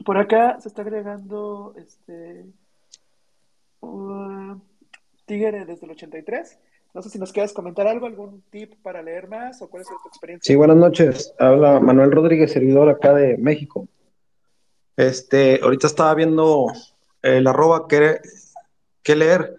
[0.04, 2.46] por acá se está agregando este
[3.80, 4.58] uh,
[5.26, 6.58] Tigre desde el 83.
[6.94, 9.88] No sé si nos quieras comentar algo, algún tip para leer más o cuál es
[9.88, 10.52] tu experiencia.
[10.52, 11.34] Sí, buenas noches.
[11.38, 13.88] Habla Manuel Rodríguez, servidor acá de México.
[14.96, 16.66] Este, ahorita estaba viendo
[17.20, 18.20] el arroba que,
[19.02, 19.56] que leer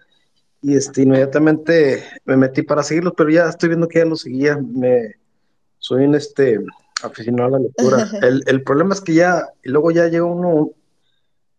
[0.62, 4.56] y este, inmediatamente me metí para seguirlos, pero ya estoy viendo que ya lo seguía.
[4.56, 5.14] Me,
[5.78, 6.58] soy un este,
[7.02, 8.08] aficionado a la lectura.
[8.22, 10.72] el, el problema es que ya, y luego ya llega uno,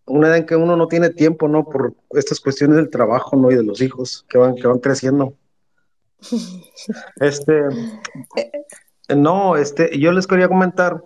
[0.06, 1.66] una edad en que uno no tiene tiempo, ¿no?
[1.66, 3.52] Por estas cuestiones del trabajo, ¿no?
[3.52, 5.34] Y de los hijos que van, que van creciendo.
[7.18, 7.64] Este,
[9.16, 11.04] no, este, yo les quería comentar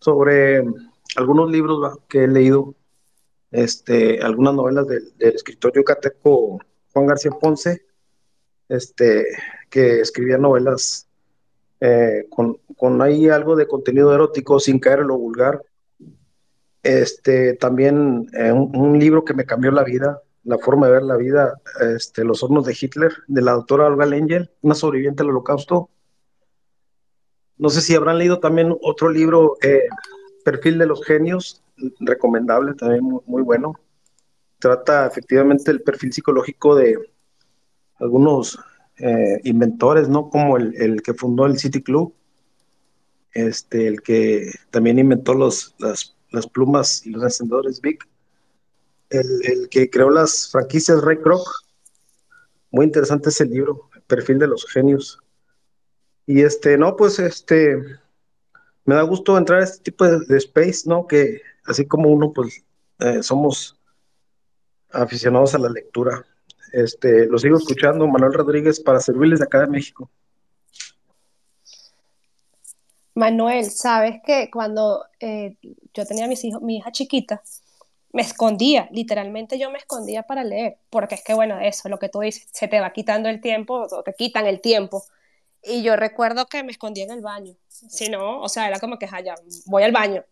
[0.00, 0.64] sobre
[1.16, 2.74] algunos libros que he leído,
[3.54, 6.58] este, algunas novelas del, escritor yucateco
[6.92, 7.86] Juan García Ponce,
[8.68, 9.24] este,
[9.70, 11.06] que escribía novelas
[11.78, 15.62] eh, con, con ahí algo de contenido erótico sin caer en lo vulgar.
[16.82, 21.16] Este, también eh, un, libro que me cambió la vida, la forma de ver la
[21.16, 21.60] vida,
[21.94, 25.90] este, Los hornos de Hitler, de la doctora Olga Lengel, una sobreviviente del holocausto.
[27.56, 29.84] No sé si habrán leído también otro libro, eh,
[30.44, 31.63] Perfil de los Genios,
[32.00, 33.74] recomendable, también muy, bueno.
[34.58, 36.96] Trata efectivamente el perfil psicológico de
[38.00, 38.58] algunos
[38.98, 40.30] eh, inventores, ¿no?
[40.30, 42.14] Como el, que fundó el City Club,
[43.32, 46.14] este, el que también inventó los, las,
[46.52, 48.08] plumas y los encendedores Vic
[49.10, 51.46] el, que creó las franquicias Ray Kroc.
[52.70, 55.20] Muy interesante ese libro, Perfil de los Genios.
[56.26, 57.76] Y este, no, pues este,
[58.84, 61.06] me da gusto entrar a este tipo de, space, ¿no?
[61.06, 62.64] Que así como uno, pues
[63.00, 63.78] eh, somos
[64.90, 66.24] aficionados a la lectura.
[66.72, 70.10] Este, lo sigo escuchando, Manuel Rodríguez, para servirles de acá de México.
[73.14, 75.56] Manuel, sabes que cuando eh,
[75.92, 77.42] yo tenía mis hijos, mi hija chiquita,
[78.12, 82.08] me escondía, literalmente yo me escondía para leer, porque es que, bueno, eso, lo que
[82.08, 85.04] tú dices, se te va quitando el tiempo, o te quitan el tiempo.
[85.62, 88.98] Y yo recuerdo que me escondía en el baño, si no, o sea, era como
[88.98, 89.34] que, ya,
[89.66, 90.24] voy al baño.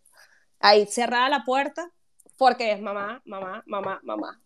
[0.62, 1.90] Ahí cerrada la puerta,
[2.38, 4.40] porque es mamá, mamá, mamá, mamá.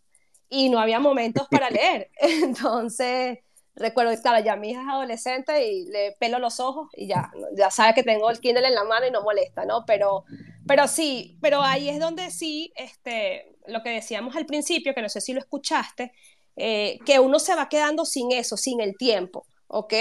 [0.48, 2.10] Y no había momentos para leer.
[2.20, 3.38] Entonces,
[3.74, 7.70] recuerdo, claro, ya mi hija es adolescente y le pelo los ojos y ya, ya
[7.70, 9.84] sabe que tengo el Kindle en la mano y no molesta, ¿no?
[9.86, 10.24] Pero,
[10.66, 15.08] pero sí, pero ahí es donde sí, este, lo que decíamos al principio, que no
[15.08, 16.12] sé si lo escuchaste,
[16.56, 19.92] eh, que uno se va quedando sin eso, sin el tiempo, ¿ok?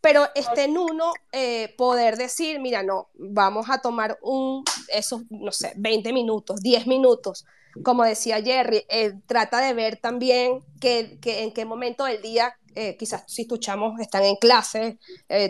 [0.00, 5.52] Pero está en uno eh, poder decir, mira, no, vamos a tomar un, esos, no
[5.52, 7.44] sé, 20 minutos, 10 minutos,
[7.82, 12.56] como decía Jerry, eh, trata de ver también que, en qué momento del día,
[12.98, 14.98] quizás si tus chamos están en clase,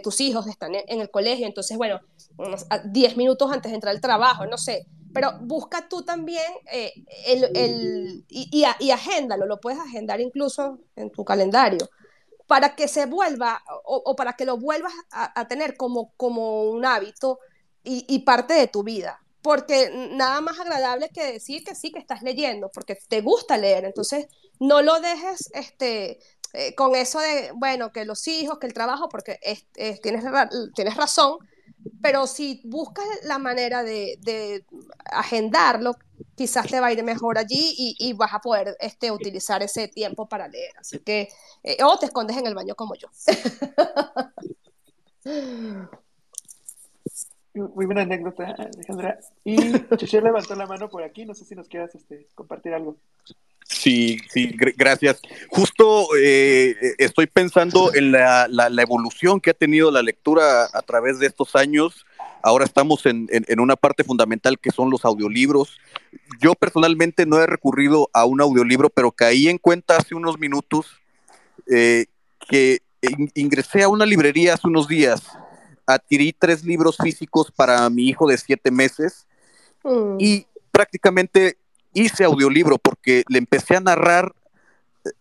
[0.02, 2.00] tus hijos están en, el colegio, entonces, bueno,
[2.86, 6.92] 10 minutos antes de entrar al trabajo, no sé, pero busca tú también eh,
[7.26, 11.88] el, el, y, y, agéndalo, lo puedes agendar incluso en tu calendario,
[12.50, 17.38] para que se vuelva o, para que lo vuelvas a, tener como, como un hábito
[17.84, 19.22] y, parte de tu vida.
[19.40, 23.84] Porque nada más agradable que decir que sí, que estás leyendo, porque te gusta leer.
[23.84, 24.26] Entonces,
[24.58, 26.18] no lo dejes este,
[26.52, 29.38] eh, con eso de, bueno, que los hijos, que el trabajo, porque
[30.02, 30.24] tienes,
[30.74, 31.38] tienes razón,
[32.02, 34.64] pero si buscas la manera de,
[35.04, 35.96] agendarlo,
[36.34, 40.28] quizás te va a ir mejor allí y, vas a poder este, utilizar ese tiempo
[40.28, 40.72] para leer.
[40.78, 41.28] Así que,
[41.62, 43.08] eh, o te escondes en el baño como yo.
[47.52, 49.18] Muy buena anécdota, Alejandra.
[49.44, 49.56] Y
[49.96, 52.96] Cheche levantó la mano por aquí, no sé si nos quieras este, compartir algo.
[53.70, 55.22] Sí, sí, gracias.
[55.48, 58.48] Justo eh, estoy pensando en la,
[58.82, 62.04] evolución que ha tenido la lectura a través de estos años.
[62.42, 63.28] Ahora estamos en,
[63.58, 65.78] una parte fundamental que son los audiolibros.
[66.40, 70.86] Yo personalmente no he recurrido a un audiolibro, pero caí en cuenta hace unos minutos
[71.70, 72.06] eh,
[72.48, 72.80] que
[73.34, 75.22] ingresé a una librería hace unos días.
[75.86, 79.28] Adquirí tres libros físicos para mi hijo de siete meses
[79.84, 80.16] mm.
[80.18, 81.56] y prácticamente
[81.92, 84.34] hice audiolibro porque le empecé a narrar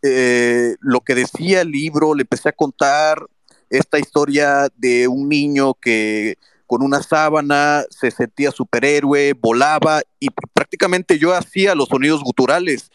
[0.02, 3.26] eh, lo que decía el libro, le empecé a contar
[3.70, 11.18] esta historia de un niño que con una sábana se sentía superhéroe, volaba y prácticamente
[11.18, 12.92] yo hacía los sonidos guturales.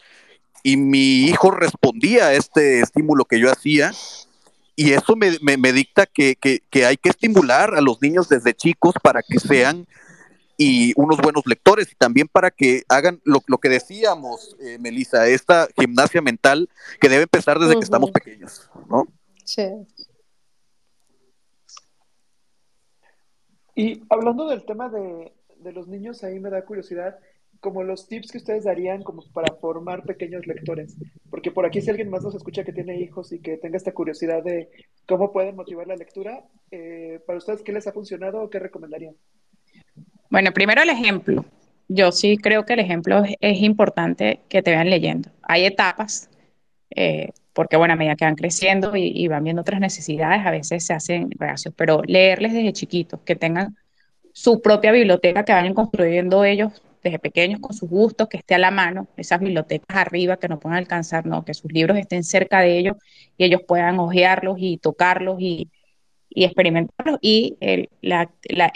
[0.63, 3.91] Y mi hijo respondía a este estímulo que yo hacía
[4.75, 9.21] y eso me, dicta que, que, hay que estimular a los niños desde chicos para
[9.23, 9.87] que sean
[10.57, 15.67] y unos buenos lectores y también para que hagan lo, que decíamos, eh, Melissa, esta
[15.77, 19.07] gimnasia mental que debe empezar desde que estamos pequeños, ¿no?
[19.43, 19.63] Sí.
[23.75, 25.33] Y hablando del tema de,
[25.73, 27.19] los niños, ahí me da curiosidad,
[27.59, 30.95] como los tips que ustedes darían como para formar pequeños lectores,
[31.29, 33.91] porque por aquí si alguien más nos escucha que tiene hijos y que tenga esta
[33.91, 34.69] curiosidad de
[35.07, 39.15] cómo pueden motivar la lectura, eh, para ustedes, ¿qué les ha funcionado o qué recomendarían?
[40.29, 41.45] Bueno, primero el ejemplo.
[41.87, 45.29] Yo sí creo que el ejemplo es, importante que te vean leyendo.
[45.43, 46.29] Hay etapas,
[46.89, 50.85] eh, porque bueno, a medida que van creciendo y, van viendo otras necesidades, a veces
[50.85, 53.77] se hacen reacciones, pero leerles desde chiquitos, que tengan
[54.33, 58.57] su propia biblioteca, que vayan construyendo ellos desde pequeños con sus gustos, que esté a
[58.59, 62.61] la mano, esas bibliotecas arriba que no puedan alcanzar, no, que sus libros estén cerca
[62.61, 62.97] de ellos
[63.37, 65.69] y ellos puedan hojearlos y tocarlos y,
[66.35, 68.29] y experimentarlos y el, la,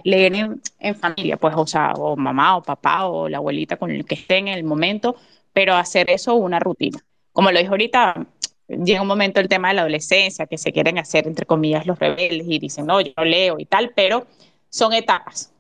[0.06, 0.34] leer
[0.80, 4.16] en, familia, pues, o sea, o mamá o papá o la abuelita con el que
[4.16, 5.18] esté en el momento,
[5.52, 7.00] pero hacer eso una rutina.
[7.34, 8.26] Como lo dijo ahorita,
[8.70, 12.00] llega un momento el tema de la adolescencia, que se quieren hacer, entre comillas, los
[12.00, 14.26] rebeldes y dicen, no, yo leo y tal, pero
[14.70, 15.54] son etapas.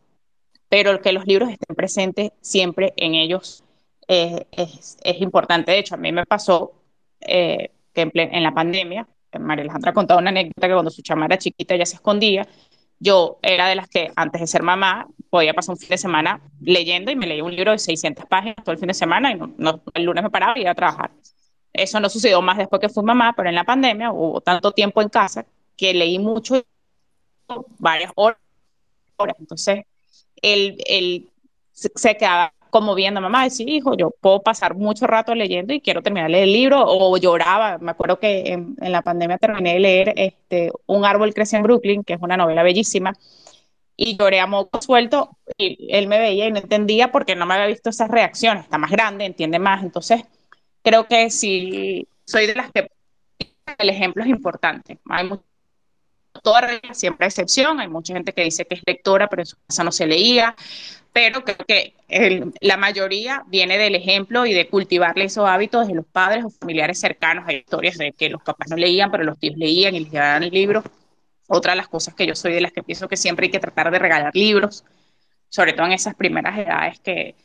[0.69, 3.63] Pero que los libros estén presentes siempre en ellos
[4.07, 5.73] es, es, importante.
[5.73, 6.71] De hecho, a mí me pasó
[7.19, 9.07] eh, que en la pandemia,
[9.37, 12.47] María Alejandra ha contado una anécdota que cuando su chama era chiquita ella se escondía.
[12.99, 16.41] Yo era de las que antes de ser mamá podía pasar un fin de semana
[16.61, 19.35] leyendo y me leía un libro de 600 páginas todo el fin de semana y
[19.35, 21.11] no, el lunes me paraba y iba a trabajar.
[21.71, 25.01] Eso no sucedió más después que fui mamá, pero en la pandemia hubo tanto tiempo
[25.01, 25.45] en casa
[25.77, 26.63] que leí mucho,
[27.77, 28.39] varias horas.
[29.37, 29.83] Entonces,
[30.41, 31.29] el, el,
[31.71, 36.01] se quedaba como viendo mamá, decir, hijo, yo puedo pasar mucho rato leyendo y quiero
[36.01, 37.77] terminar el libro, o lloraba.
[37.79, 42.03] Me acuerdo que en, la pandemia terminé de leer este, Un árbol crece en Brooklyn,
[42.03, 43.13] que es una novela bellísima,
[43.97, 47.55] y lloré a moco suelto, y él me veía y no entendía porque no me
[47.55, 50.23] había visto esas reacciones, está más grande, entiende más, entonces
[50.81, 52.89] creo que sí, soy de las que
[53.77, 54.99] el ejemplo es importante.
[55.09, 55.43] Hay mucho,
[56.39, 59.45] toda regla siempre hay excepción, hay mucha gente que dice que es lectora, pero en
[59.45, 60.55] su casa no se leía,
[61.13, 61.93] pero creo que
[62.61, 66.99] la mayoría viene del ejemplo y de cultivarle esos hábitos de los padres o familiares
[66.99, 67.45] cercanos.
[67.47, 70.43] Hay historias de que los papás no leían, pero los tíos leían y les llevaban
[70.43, 70.83] el libro.
[71.47, 73.59] Otra de las cosas que yo soy de las que pienso que siempre hay que
[73.59, 74.85] tratar de regalar libros,
[75.49, 77.35] sobre todo en esas primeras edades que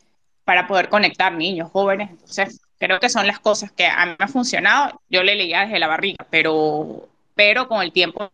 [0.43, 2.11] para poder conectar niños, jóvenes.
[2.11, 5.01] Entonces, creo que son las cosas que a mí me han funcionado.
[5.09, 8.31] Yo le leía desde la barriga, pero pero con el tiempo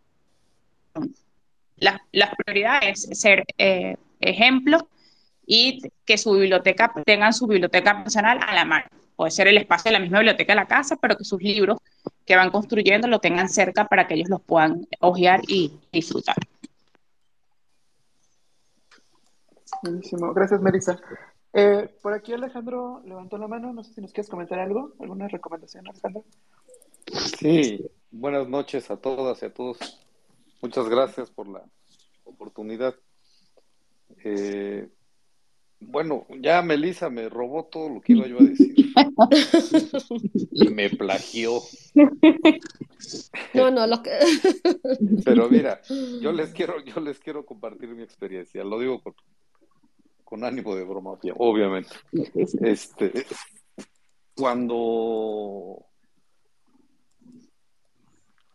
[1.77, 4.87] las, las prioridades es ser eh, ejemplo
[5.45, 8.85] y que su biblioteca tengan su biblioteca personal a la mano.
[9.15, 11.77] Puede ser el espacio de la misma biblioteca de la casa, pero que sus libros
[12.25, 16.35] que van construyendo lo tengan cerca para que ellos los puedan hojear y disfrutar.
[19.83, 20.99] Buenísimo, gracias Melissa.
[21.53, 25.27] Eh, por aquí Alejandro levantó la mano, no sé si nos quieres comentar algo, alguna
[25.27, 26.23] recomendación Alejandro.
[27.39, 29.77] Sí, buenas noches a todas y a todos.
[30.61, 31.63] Muchas gracias por la
[32.23, 32.95] oportunidad.
[34.23, 34.87] Eh,
[35.79, 38.75] bueno, ya Melissa me robó todo lo que iba yo a decir.
[40.51, 41.59] y me plagió.
[43.53, 44.11] No, no, lo que...
[45.25, 45.81] Pero mira,
[46.21, 48.63] yo les quiero, yo les quiero compartir mi experiencia.
[48.63, 49.15] Lo digo con,
[50.23, 51.89] con ánimo de broma, obviamente.
[52.61, 53.25] Este,
[54.35, 55.85] cuando,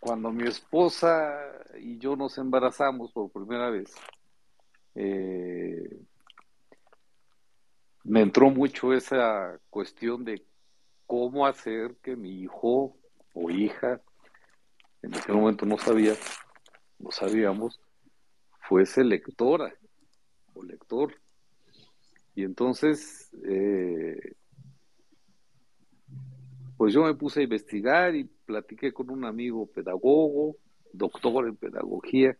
[0.06, 1.36] cuando mi esposa
[1.80, 3.92] y yo nos embarazamos por primera vez,
[4.94, 6.00] eh,
[8.04, 10.44] me entró mucho esa cuestión de
[11.08, 12.96] cómo hacer que mi hijo
[13.34, 14.00] o hija,
[15.02, 16.14] en ese momento no sabía,
[17.00, 17.80] no sabíamos,
[18.60, 19.74] fuese lectora
[20.54, 21.16] o lector.
[22.36, 24.34] Y entonces, eh,
[26.76, 30.56] pues yo me puse a investigar y platiqué con un amigo pedagogo,
[30.92, 32.36] doctor en pedagogía,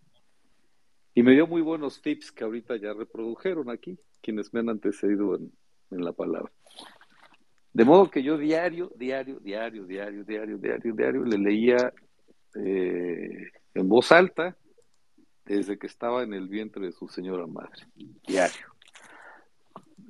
[1.14, 5.36] y me dio muy buenos tips que ahorita ya reprodujeron aquí, quienes me han antecedido
[5.36, 5.52] en,
[5.90, 6.52] la palabra.
[7.72, 11.92] De modo que yo diario, diario, diario, diario, diario, diario, diario, le leía
[12.54, 14.56] eh, en voz alta
[15.44, 17.86] desde que estaba en el vientre de su señora madre,
[18.26, 18.66] diario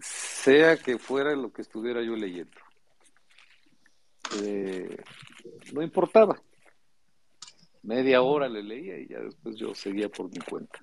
[0.01, 2.57] sea que fuera lo que estuviera yo leyendo.
[4.43, 4.97] Eh,
[5.73, 6.41] no importaba.
[7.83, 10.79] Media hora le leía y ya después yo seguía por mi cuenta.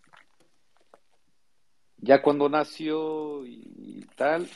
[1.97, 4.47] Ya cuando nació y tal,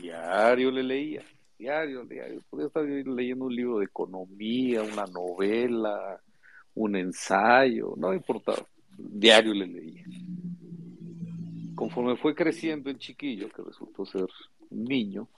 [0.00, 1.24] diario le leía,
[1.58, 2.42] diario, diario.
[2.50, 6.20] Podía estar leyendo un libro de economía, una novela,
[6.74, 8.66] un ensayo, no importaba.
[8.96, 10.04] Diario le leía
[11.78, 14.26] conforme fue creciendo el chiquillo, que resultó ser
[14.68, 15.28] niño,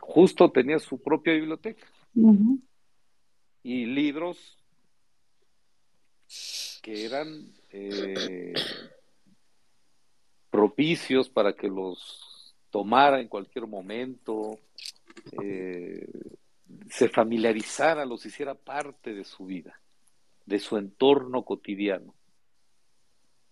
[0.00, 1.86] justo tenía su propia biblioteca
[3.62, 4.56] y libros
[6.82, 8.54] que eran eh,
[10.50, 14.58] propicios para que los tomara en cualquier momento,
[15.42, 16.08] eh,
[16.90, 19.80] se familiarizara, los hiciera parte de su vida,
[20.44, 22.14] de su entorno cotidiano.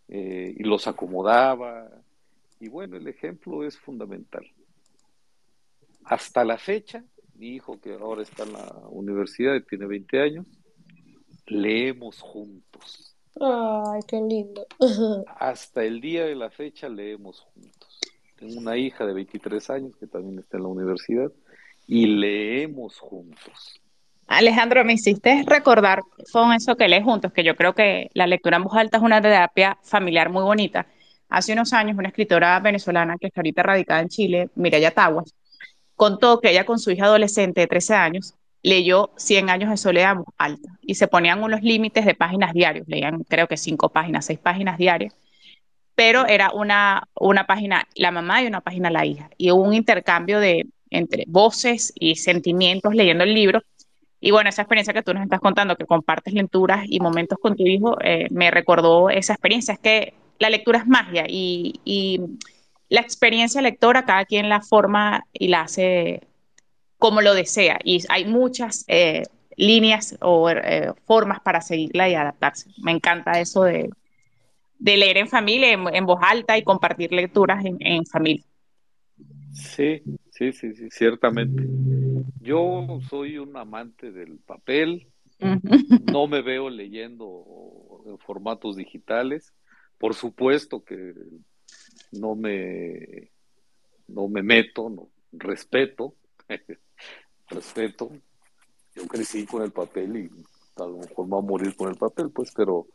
[0.08, 1.90] Eh, y los acomodaba.
[2.60, 4.46] Y bueno, el ejemplo es fundamental.
[6.04, 10.46] Hasta la fecha, mi hijo que ahora está en la universidad, tiene 20 años,
[11.46, 13.16] leemos juntos.
[13.40, 14.66] Ay, qué lindo.
[15.38, 18.00] Hasta el día de la fecha leemos juntos.
[18.36, 21.32] Tengo una hija de 23 años que también está en la universidad
[21.86, 23.80] y leemos juntos.
[24.26, 26.00] Alejandro, me hiciste recordar
[26.32, 29.02] con eso que lees juntos, que yo creo que la lectura en voz alta es
[29.02, 30.86] una terapia familiar muy bonita.
[31.28, 35.34] Hace unos años, una escritora venezolana que está ahorita radicada en Chile, Mireya Taguas,
[35.96, 40.16] contó que ella con su hija adolescente de 13 años leyó 100 años de soledad
[40.38, 44.38] alta y se ponían unos límites de páginas diarios, leían creo que cinco páginas, seis
[44.38, 45.14] páginas diarias,
[45.94, 49.74] pero era una, una página la mamá y una página la hija, y hubo un
[49.74, 53.62] intercambio de entre voces y sentimientos leyendo el libro
[54.24, 57.56] y bueno, esa experiencia que tú nos estás contando, que compartes lecturas y momentos con
[57.56, 59.74] tu hijo, eh, me recordó esa experiencia.
[59.74, 62.22] Es que la lectura es magia y,
[62.88, 66.26] la experiencia lectora cada quien la forma y la hace
[66.98, 67.78] como lo desea.
[67.84, 69.24] Y hay muchas eh,
[69.56, 72.70] líneas o eh, formas para seguirla y adaptarse.
[72.82, 73.90] Me encanta eso de,
[74.78, 78.44] leer en familia, en, voz alta y compartir lecturas en familia.
[79.54, 81.64] Sí, sí, sí, sí, ciertamente.
[82.40, 85.06] Yo soy un amante del papel,
[86.12, 89.54] no me veo leyendo en formatos digitales.
[89.98, 91.14] Por supuesto que
[92.18, 93.30] no me,
[94.08, 96.14] no me meto, no, respeto,
[97.48, 98.10] respeto.
[98.94, 100.30] Yo crecí con el papel y
[100.76, 102.86] a lo mejor va a morir con el papel, pues, pero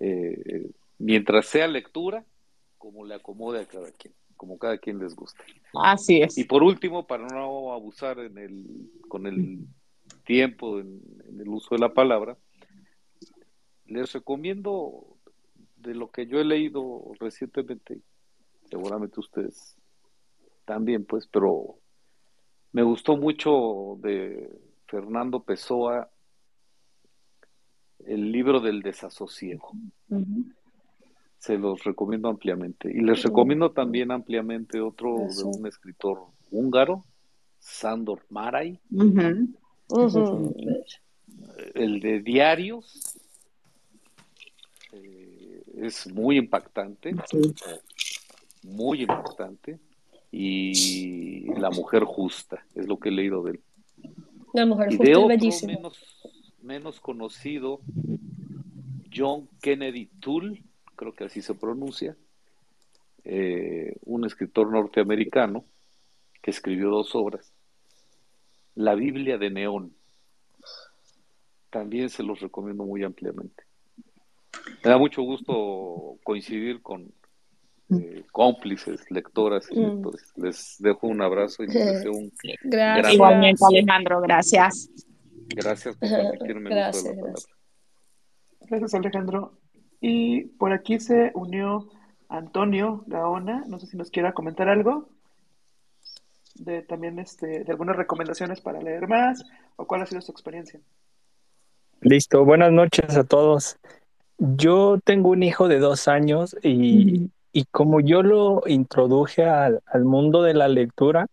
[0.00, 2.24] eh, mientras sea lectura,
[2.78, 5.42] como le acomode a cada quien como cada quien les guste.
[5.72, 6.36] Así es.
[6.38, 9.66] Y por último, para no abusar en el, con el
[10.24, 11.00] tiempo, en,
[11.38, 12.36] el uso de la palabra,
[13.86, 15.16] les recomiendo
[15.76, 18.00] de lo que yo he leído recientemente,
[18.68, 19.76] seguramente ustedes
[20.64, 21.76] también, pues, pero
[22.72, 24.50] me gustó mucho de
[24.86, 26.10] Fernando Pessoa
[28.06, 29.72] el libro del desasosiego.
[31.38, 32.90] Se los recomiendo ampliamente.
[32.90, 36.18] Y les recomiendo también ampliamente otro de un escritor
[36.50, 37.04] húngaro,
[37.58, 38.80] Sandor Maray.
[41.74, 43.18] El de diarios
[44.92, 47.14] eh, es muy impactante,
[48.64, 49.78] muy impactante.
[50.32, 53.60] Y La mujer justa, es lo que he leído de él.
[54.52, 55.78] La mujer justa es bellísima
[56.64, 57.80] menos conocido,
[59.14, 60.64] John Kennedy Toole,
[60.96, 62.16] creo que así se pronuncia,
[63.24, 65.64] eh, un escritor norteamericano
[66.42, 67.52] que escribió dos obras.
[68.74, 69.94] La Biblia de Neón.
[71.70, 73.64] También se los recomiendo muy ampliamente.
[74.82, 77.12] Me da mucho gusto coincidir con
[77.90, 79.82] eh, cómplices, lectoras y mm.
[79.82, 80.32] lectores.
[80.36, 82.32] Les dejo un abrazo y les deseo un
[82.64, 83.14] gracias.
[83.14, 84.90] Igualmente, Alejandro, gracias.
[85.48, 87.46] Gracias por permitirme gracias, gracias.
[88.60, 89.60] gracias, Alejandro.
[90.00, 91.88] Y por aquí se unió
[92.28, 93.64] Antonio Gaona.
[93.68, 95.08] No sé si nos quiera comentar algo.
[96.54, 99.44] De también este, de algunas recomendaciones para leer más
[99.76, 100.80] o cuál ha sido su experiencia.
[102.00, 103.78] Listo, buenas noches a todos.
[104.38, 110.04] Yo tengo un hijo de dos años y, y como yo lo introduje al, al
[110.04, 111.28] mundo de la lectura,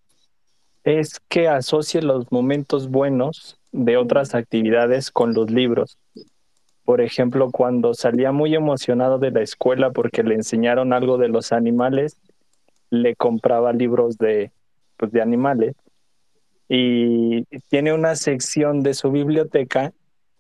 [0.83, 5.97] es que asocie los momentos buenos de otras actividades con los libros.
[6.85, 11.51] Por ejemplo, cuando salía muy emocionado de la escuela porque le enseñaron algo de los
[11.51, 12.17] animales,
[12.91, 14.51] le compraba libros de,
[14.97, 15.75] pues, de animales.
[16.69, 19.91] Y tiene una sección de su biblioteca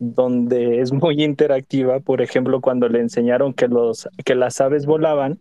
[0.01, 1.99] donde es muy interactiva.
[1.99, 5.39] Por ejemplo, cuando le enseñaron que, los, que las aves volaban,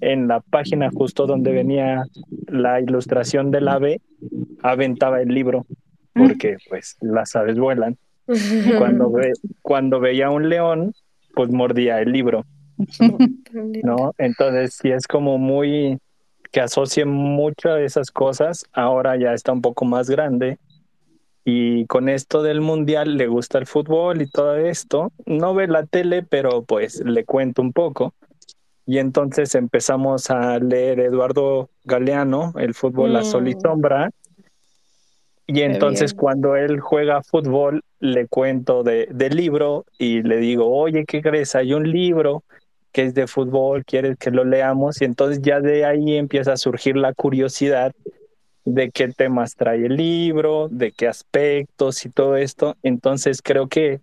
[0.00, 2.04] en la página justo donde venía
[2.48, 4.02] la ilustración del ave,
[4.62, 5.64] aventaba el libro
[6.16, 7.96] porque pues las aves vuelan.
[8.78, 9.32] Cuando, ve,
[9.62, 10.94] cuando veía un león,
[11.34, 12.44] pues mordía el libro.
[13.84, 14.12] ¿No?
[14.18, 15.98] Entonces sí es como muy
[16.50, 18.64] que asocie mucho a esas cosas.
[18.72, 20.58] Ahora ya está un poco más grande.
[21.48, 25.12] Y con esto del mundial le gusta el fútbol y todo esto.
[25.24, 28.14] No ve la tele, pero pues le cuento un poco.
[28.84, 33.60] Y entonces empezamos a leer Eduardo Galeano, El fútbol a sol y mm.
[33.60, 34.10] sombra,
[35.46, 41.04] y entonces cuando él juega fútbol, le cuento de, del libro y le digo, oye,
[41.06, 41.54] ¿qué crees?
[41.54, 42.42] Hay un libro
[42.90, 45.00] que es de fútbol, ¿quieres que lo leamos?
[45.00, 47.92] Y entonces ya de ahí empieza a surgir la curiosidad
[48.66, 52.76] de qué temas trae el libro, de qué aspectos y todo esto.
[52.82, 54.00] Entonces creo que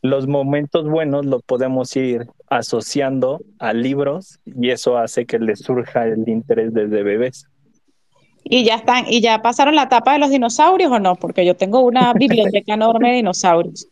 [0.00, 6.06] los momentos buenos los podemos ir asociando a libros y eso hace que le surja
[6.06, 7.46] el interés desde bebés.
[8.44, 11.56] Y ya están, y ya pasaron la etapa de los dinosaurios o no, porque yo
[11.56, 13.88] tengo una biblioteca enorme de dinosaurios.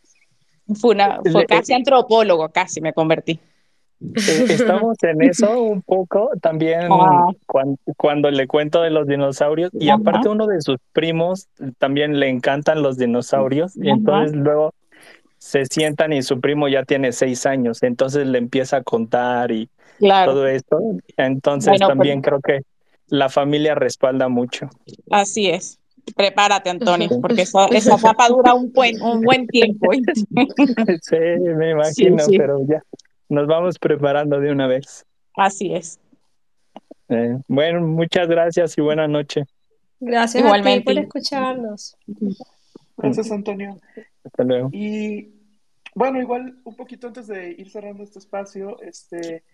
[0.75, 3.39] Fue, una, fue casi antropólogo, casi me convertí.
[4.01, 7.27] Eh, estamos en eso un poco también ah.
[7.95, 11.47] cuando, le cuento de los dinosaurios y aparte uno de sus primos
[11.77, 14.73] también le encantan los dinosaurios y entonces luego
[15.37, 19.69] se sientan y su primo ya tiene seis años, entonces le empieza a contar y
[19.99, 20.79] todo esto.
[21.17, 22.61] Entonces también creo que
[23.07, 24.69] la familia respalda mucho.
[25.09, 25.79] Así es.
[26.15, 29.91] Prepárate, Antonio, porque esa, esa etapa dura un buen, un buen tiempo.
[31.01, 31.17] sí,
[31.55, 32.81] me imagino, pero ya
[33.31, 35.05] nos vamos preparando de una vez.
[35.37, 36.01] Así es.
[37.07, 39.45] Eh, bueno, muchas gracias y buena noche.
[40.01, 40.83] Gracias Igualmente.
[40.83, 41.95] por escucharnos.
[42.97, 43.79] Gracias, Antonio.
[44.25, 44.69] Hasta luego.
[44.73, 45.33] Y
[45.95, 49.45] bueno, igual un poquito antes de ir cerrando este espacio, este,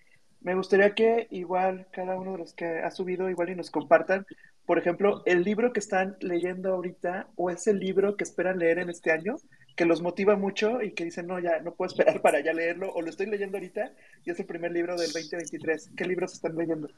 [0.42, 4.26] me gustaría que igual cada uno de los que ha subido igual y nos compartan,
[4.66, 8.90] por ejemplo, el libro que están leyendo ahorita o ese libro que esperan leer en
[8.90, 9.36] este año,
[9.78, 12.92] que los motiva mucho y que dicen, no, ya no puedo esperar para ya leerlo,
[12.94, 13.94] o lo estoy leyendo ahorita
[14.26, 15.92] y es el primer libro del 2023.
[15.96, 16.90] ¿Qué libros están leyendo?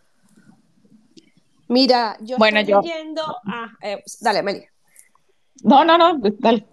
[1.68, 3.22] Mira, yo estoy leyendo...
[3.46, 4.66] Ah, eh, dale, Meli.
[5.62, 6.66] No, no, no, dale.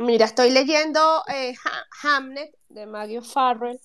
[0.00, 1.54] Mira, estoy leyendo eh,
[2.02, 3.78] Hamnet de Maggie Farrell.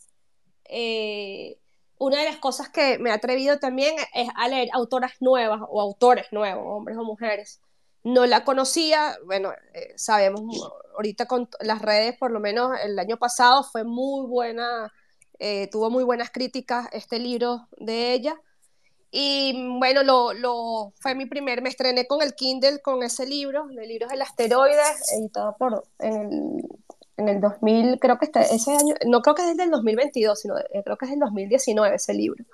[0.63, 1.57] Eh,
[1.99, 5.81] una de las cosas que me ha atrevido también es a leer autoras nuevas o
[5.81, 7.61] autores nuevos, hombres o mujeres.
[8.07, 10.41] No la conocía, bueno, eh, sabemos
[10.95, 14.93] ahorita con las redes, por lo menos el año pasado fue muy buena,
[15.39, 18.35] eh, tuvo muy buenas críticas este libro de ella.
[19.09, 23.67] Y bueno, lo, lo, fue mi primer, me estrené con el Kindle, con ese libro,
[23.67, 24.81] de libros del asteroide,
[25.13, 26.77] editado por, en el
[27.17, 30.39] en el 2000, creo que está, ese año, no creo que es desde el 2022,
[30.39, 32.45] sino eh, creo que es del 2019 ese libro.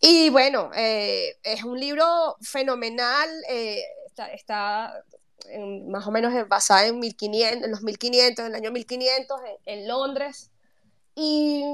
[0.00, 3.82] Y bueno, eh, es un libro fenomenal, eh,
[4.32, 5.04] está,
[5.86, 10.50] más o menos basada en, 1500, en los 1500, en el año 1500, en, Londres.
[11.14, 11.64] Y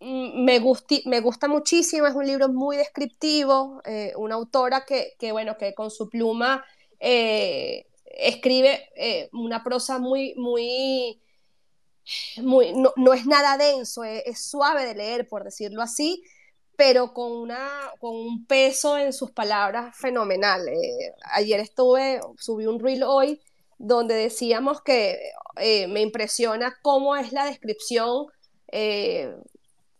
[0.00, 0.60] mm, me,
[1.06, 5.74] me gusta muchísimo, es un libro muy descriptivo, eh, una autora que, que, bueno, que
[5.74, 6.64] con su pluma
[7.00, 7.86] eh,
[8.16, 11.20] escribe eh, una prosa muy, muy,
[12.38, 16.22] muy no, no es nada denso, es, suave de leer, por decirlo así,
[16.76, 20.66] pero con, una, con un peso en sus palabras fenomenal.
[20.68, 23.40] Eh, ayer estuve, subí un reel hoy
[23.78, 25.18] donde decíamos que
[25.56, 28.26] eh, me impresiona cómo es la descripción,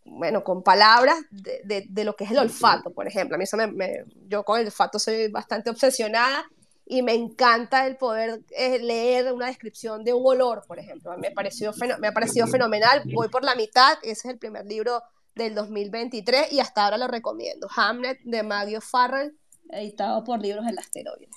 [0.05, 3.35] bueno, con palabras de, de, lo que es el olfato, por ejemplo.
[3.35, 6.45] A mí eso me, yo con el olfato soy bastante obsesionada
[6.85, 11.17] y me encanta el poder eh, leer una descripción de un olor, por ejemplo.
[11.17, 13.01] Me, pareció me ha parecido fenomenal.
[13.13, 15.01] Voy por la mitad, ese es el primer libro
[15.35, 17.67] del 2023 y hasta ahora lo recomiendo.
[17.75, 19.33] Hamlet de Maggie Farrell,
[19.69, 21.27] editado por Libros del Asteroide.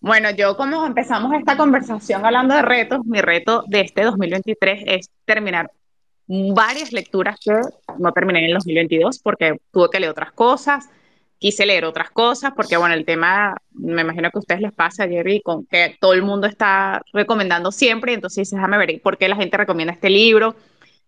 [0.00, 5.10] Bueno, yo como empezamos esta conversación hablando de retos, mi reto de este 2023 es
[5.24, 5.70] terminar
[6.26, 7.52] varias lecturas que
[7.98, 10.88] no terminé en el 2022 porque tuve que leer otras cosas,
[11.38, 15.06] quise leer otras cosas, porque bueno, el tema, me imagino que a ustedes les pasa,
[15.06, 19.36] Jerry, con que todo el mundo está recomendando siempre, entonces déjame ver por qué la
[19.36, 20.54] gente recomienda este libro.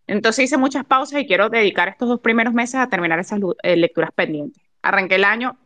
[0.07, 3.77] Entonces hice muchas pausas y quiero dedicar estos dos primeros meses a terminar esas eh,
[3.77, 4.63] lecturas pendientes.
[4.83, 5.57] Arranqué el año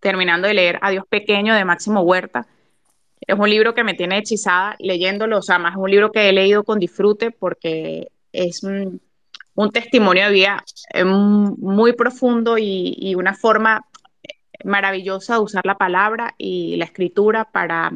[0.00, 2.46] terminando de leer Adiós Pequeño de Máximo Huerta.
[3.20, 6.28] Es un libro que me tiene hechizada leyéndolo, o sea, más es un libro que
[6.28, 9.00] he leído con disfrute porque es un,
[9.72, 13.86] testimonio de vida eh, muy profundo y, una forma
[14.64, 17.92] maravillosa usar la palabra y la escritura para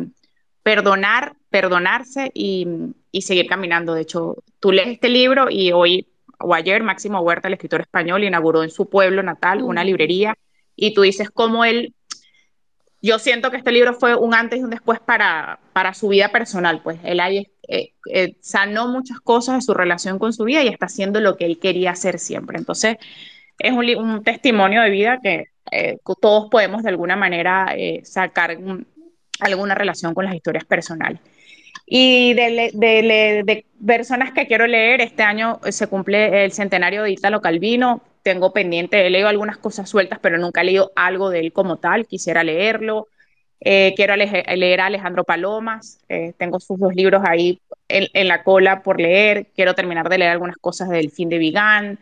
[0.62, 2.66] perdonar, perdonarse y,
[3.22, 3.94] seguir caminando.
[3.94, 6.08] De hecho, tú lees este libro y hoy
[6.38, 10.36] o ayer Máximo Huerta, el escritor español, inauguró en su pueblo natal una librería
[10.74, 11.94] y tú dices cómo él,
[13.00, 16.28] yo siento que este libro fue un antes y un después para, para su vida
[16.28, 20.62] personal, pues él ahí eh, eh, sanó muchas cosas de su relación con su vida
[20.62, 22.58] y está haciendo lo que él quería hacer siempre.
[22.58, 22.96] Entonces,
[23.58, 28.56] es un, un testimonio de vida que eh, todos podemos de alguna manera eh, sacar
[29.40, 31.20] alguna relación con las historias personales.
[31.84, 37.40] Y de, de, personas que quiero leer, este año se cumple el centenario de Italo
[37.40, 41.52] Calvino, tengo pendiente, he leído algunas cosas sueltas, pero nunca he leído algo de él
[41.52, 43.08] como tal, quisiera leerlo.
[43.60, 46.00] Eh, quiero leer a Alejandro Palomas,
[46.36, 50.32] tengo sus dos libros ahí en, en, la cola por leer, quiero terminar de leer
[50.32, 51.98] algunas cosas del fin de Vigán,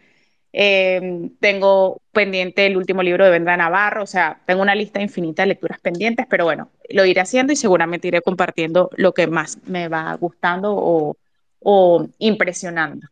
[0.56, 5.42] eh, tengo pendiente el último libro de Vendra Navarro, o sea, tengo una lista infinita
[5.42, 9.58] de lecturas pendientes, pero bueno, lo iré haciendo y seguramente iré compartiendo lo que más
[9.66, 13.08] me va gustando o, impresionando.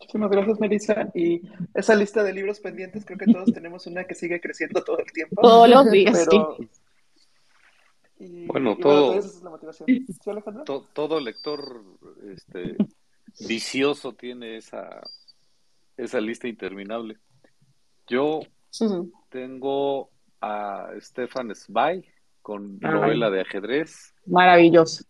[0.00, 1.08] Muchísimas gracias, Melissa.
[1.14, 1.42] Y
[1.74, 5.12] esa lista de libros pendientes, creo que todos tenemos una que sigue creciendo todo el
[5.12, 5.40] tiempo.
[5.40, 6.26] Todos los días,
[8.46, 9.20] bueno, todo,
[10.92, 11.82] todo lector
[12.32, 12.76] este,
[13.40, 15.02] vicioso tiene esa,
[15.96, 17.18] esa lista interminable.
[18.06, 18.40] Yo
[19.28, 20.10] tengo
[20.40, 22.04] a Stefan Zweig
[22.42, 24.14] con novela de ajedrez.
[24.26, 25.04] Maravilloso.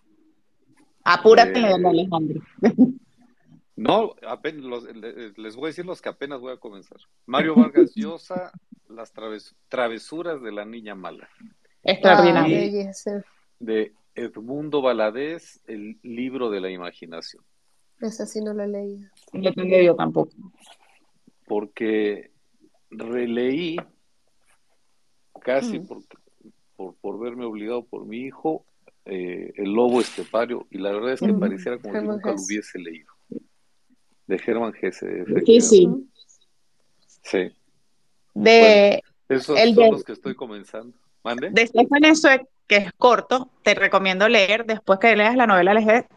[1.04, 2.40] Apúrate, eh, Alejandro.
[3.76, 4.84] No, apenas
[5.36, 6.98] les voy a decir los que apenas voy a comenzar.
[7.26, 8.52] Mario Vargas Llosa,
[8.88, 9.12] Las
[9.68, 11.28] travesuras de la niña mala.
[11.82, 12.92] Extraordinario.
[13.58, 17.42] de Edmundo Valadez, El libro de la imaginación.
[18.05, 19.09] Esa sí no la he leído.
[19.32, 20.32] No he leído tampoco.
[21.46, 22.30] Porque
[22.90, 23.76] releí
[25.40, 26.02] casi por,
[27.00, 28.66] por, verme obligado por mi hijo
[29.07, 32.78] eh, El Lobo Estepario y la verdad es que pareciera como si nunca lo hubiese
[32.78, 33.12] leído.
[34.26, 35.24] De Germán Gese.
[35.46, 35.88] Sí, sí.
[37.22, 37.52] Sí.
[38.34, 40.96] De, esos son los que estoy comenzando.
[41.22, 41.50] ¿Mande?
[41.50, 42.05] De Stefan
[42.66, 45.72] que es corto, te recomiendo leer después que leas la novela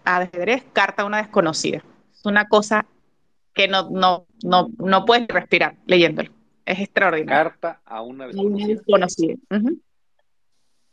[0.06, 1.84] Ajedrez, Carta a una desconocida.
[2.14, 2.86] Es una cosa
[3.54, 6.32] que no, no, no, no puedes respirar leyéndolo.
[6.66, 7.44] Es extraordinario.
[7.44, 9.36] Carta a una desconocida.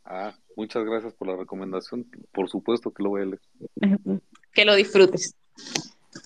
[0.03, 2.05] Ah, muchas gracias por la recomendación.
[2.31, 3.41] Por supuesto que lo voy a leer.
[4.53, 5.35] Que lo disfrutes.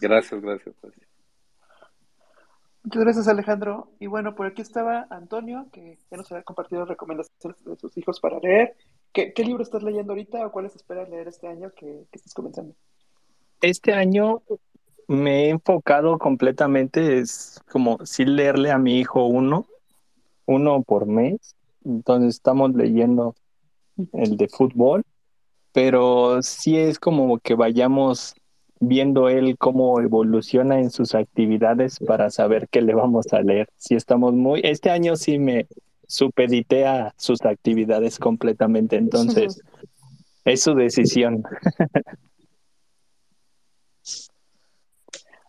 [0.01, 0.75] Gracias, gracias.
[0.81, 1.09] gracias.
[2.83, 3.91] Muchas gracias, Alejandro.
[3.99, 8.19] Y bueno, por aquí estaba Antonio, que ya nos había compartido recomendaciones de sus hijos
[8.19, 8.75] para leer.
[9.13, 12.75] ¿Qué, libro estás leyendo ahorita o cuáles esperas leer este año que, que estás comenzando?
[13.61, 14.41] Este año
[15.07, 19.65] me he enfocado completamente, es como si leerle a mi hijo uno,
[20.45, 21.55] uno por mes.
[21.83, 23.35] Entonces estamos leyendo
[24.13, 25.03] el de fútbol,
[25.73, 28.35] pero sí es como que vayamos
[28.79, 33.67] viendo él cómo evoluciona en sus actividades para saber qué le vamos a leer.
[33.77, 35.67] Si estamos muy, este año sí me,
[36.09, 39.61] supeditea sus actividades completamente, entonces
[40.43, 41.43] es su decisión.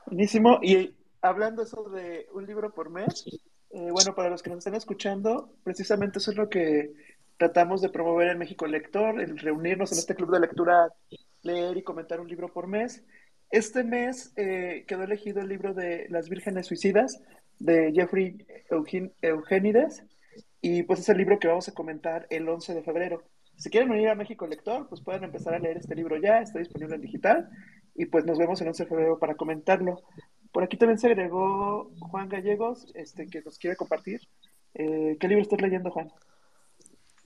[0.04, 0.58] Buenísimo.
[0.62, 3.24] Y hablando eso de un libro por mes,
[3.70, 6.92] eh, bueno, para los que nos están escuchando, precisamente eso es lo que
[7.38, 10.92] tratamos de promover en México Lector, el reunirnos en este club de lectura,
[11.40, 13.02] leer y comentar un libro por mes.
[13.50, 17.18] Este mes eh, quedó elegido el libro de Las Vírgenes Suicidas
[17.58, 18.46] de Jeffrey
[19.22, 20.04] Eugenides
[20.60, 23.22] y pues es el libro que vamos a comentar el 11 de febrero.
[23.56, 26.58] Si quieren venir a México Lector, pues pueden empezar a leer este libro ya, está
[26.58, 27.50] disponible en digital
[27.94, 30.02] y pues nos vemos el 11 de febrero para comentarlo.
[30.52, 34.20] Por aquí también se agregó Juan Gallegos, este, que nos quiere compartir.
[34.74, 36.10] Eh, ¿Qué libro estás leyendo, Juan?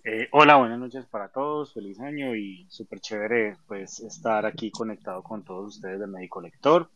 [0.07, 5.23] Eh, hola, buenas noches para todos, feliz año y súper chévere pues estar aquí conectado
[5.23, 6.91] con todos ustedes de Médico Lector.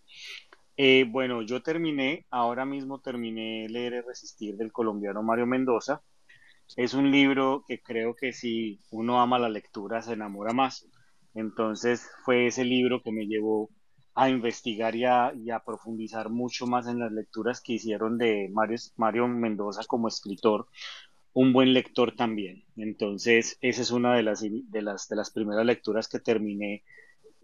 [0.76, 6.02] Eh, bueno, yo terminé, ahora mismo terminé Leer y Resistir del colombiano Mario Mendoza.
[6.76, 10.86] Es un libro que creo que si uno ama la lectura se enamora más.
[11.34, 13.70] Entonces fue ese libro que me llevó
[14.14, 19.28] a investigar y a, profundizar mucho más en las lecturas que hicieron de Mario, Mario
[19.28, 20.66] Mendoza como escritor,
[21.34, 22.64] un buen lector también.
[22.76, 26.82] Entonces, esa es una de las, de las, primeras lecturas que terminé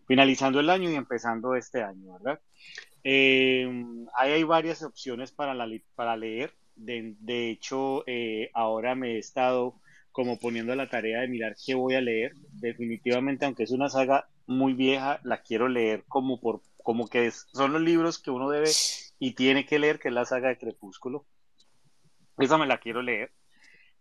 [0.09, 2.41] finalizando el año y empezando este año, ¿verdad?
[3.05, 3.69] Eh,
[4.19, 5.55] hay varias opciones para,
[5.95, 6.53] para leer.
[6.77, 9.75] De, de hecho, eh, ahora me he estado
[10.13, 12.35] como poniendo la tarea de mirar qué voy a leer.
[12.53, 17.73] Definitivamente, aunque es una saga muy vieja, la quiero leer como por como que son
[17.73, 18.71] los libros que uno debe
[19.19, 21.25] y tiene que leer, que es la saga de Crepúsculo.
[22.37, 23.33] Esa me la quiero leer.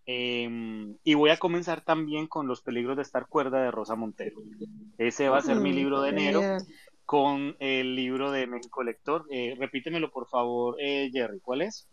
[0.05, 4.41] Em, y voy a comenzar también con Los peligros de estar cuerda de Rosa Montero.
[4.97, 6.41] Ese va a ser mi libro de enero
[7.05, 9.25] con el libro de México Lector.
[9.31, 11.39] Eh, repítemelo, por favor, eh, Jerry.
[11.39, 11.87] ¿Cuál es?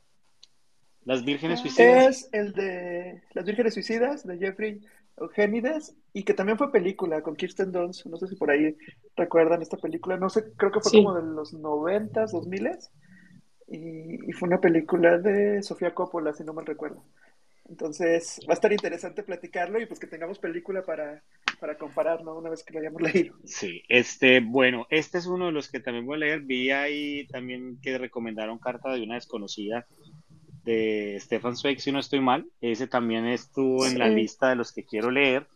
[1.04, 2.06] Las Vírgenes Suicidas.
[2.06, 4.80] Es el de Las Vírgenes Suicidas de Jeffrey
[5.16, 8.06] Eugenides y que también fue película con Kirsten Dunst.
[8.06, 8.76] No sé si por ahí
[9.16, 10.16] recuerdan esta película.
[10.16, 12.90] No sé, creo que fue como de los noventas, dos miles.
[13.68, 17.04] Y, fue una película de Sofía Coppola, si no mal recuerdo.
[17.68, 21.22] Entonces, va a estar interesante platicarlo y pues que tengamos película para,
[21.60, 23.36] para compararlo una vez que lo hayamos leído.
[23.44, 26.40] Sí, este, bueno, este es uno de los que también voy a leer.
[26.40, 29.86] Vi ahí también que recomendaron Carta de una desconocida
[30.64, 32.46] de Stefan Zweig, si no estoy mal.
[32.60, 35.46] Ese también estuvo en la lista de los que quiero leer.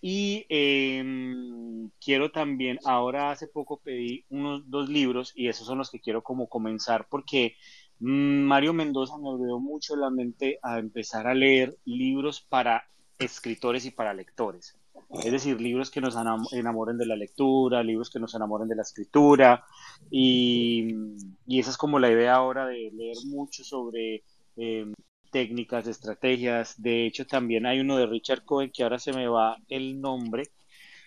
[0.00, 5.90] Y em, quiero también, ahora hace poco pedí unos dos libros y esos son los
[5.90, 7.56] que quiero como comenzar porque
[7.98, 12.84] Mm, Mario Mendoza me abrió mucho la mente a empezar a leer libros para
[13.18, 14.76] escritores y para lectores.
[15.24, 16.16] Es decir, libros que nos
[16.52, 19.64] enamoren de la lectura, libros que nos enamoren de la escritura.
[20.10, 20.94] Y,
[21.48, 24.24] esa es como la idea ahora de leer mucho sobre
[24.56, 24.92] em,
[25.30, 26.80] técnicas, estrategias.
[26.80, 30.44] De hecho, también hay uno de Richard Cohen que ahora se me va el nombre,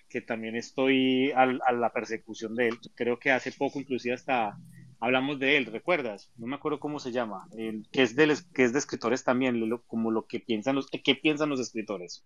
[0.09, 2.79] que también estoy a la persecución de él.
[2.95, 4.57] Creo que hace poco, inclusive hasta
[4.99, 6.31] hablamos de él, ¿recuerdas?
[6.37, 7.47] No me acuerdo cómo se llama,
[7.91, 11.49] que, es de, que es de escritores también, como lo que piensan los, ¿qué piensan
[11.49, 12.25] los escritores?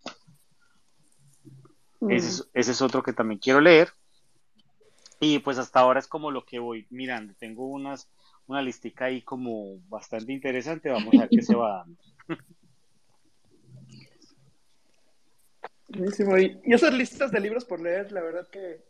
[2.04, 2.12] Mm.
[2.12, 3.90] Ese, es, otro que también quiero leer.
[5.20, 7.34] Y pues hasta ahora es como lo que voy mirando.
[7.36, 8.10] Tengo unas,
[8.48, 11.98] una listica ahí como bastante interesante, vamos a ver qué se va dando.
[15.88, 16.38] Buenísimo.
[16.38, 18.82] Y, y esas listas de libros por leer, la verdad que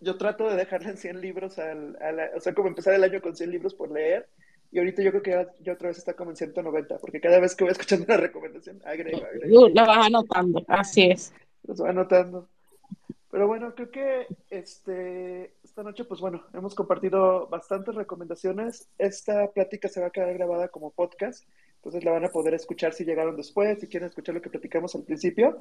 [0.00, 1.96] yo trato de dejarle en 100 libros, al,
[2.36, 4.28] o sea, como empezar el año con 100 libros por leer.
[4.70, 7.54] Y ahorita yo creo que ya, otra vez está como en 190, porque cada vez
[7.54, 9.68] que voy escuchando una recomendación, agrego, agrego.
[9.68, 11.32] Lo vas anotando, así es.
[11.68, 12.48] Los voy anotando.
[13.30, 18.88] Pero bueno, creo que este, esta noche, pues bueno, hemos compartido bastantes recomendaciones.
[18.96, 21.44] Esta plática se va a quedar grabada como podcast,
[21.76, 24.94] entonces la van a poder escuchar si llegaron después, si quieren escuchar lo que platicamos
[24.94, 25.58] al principio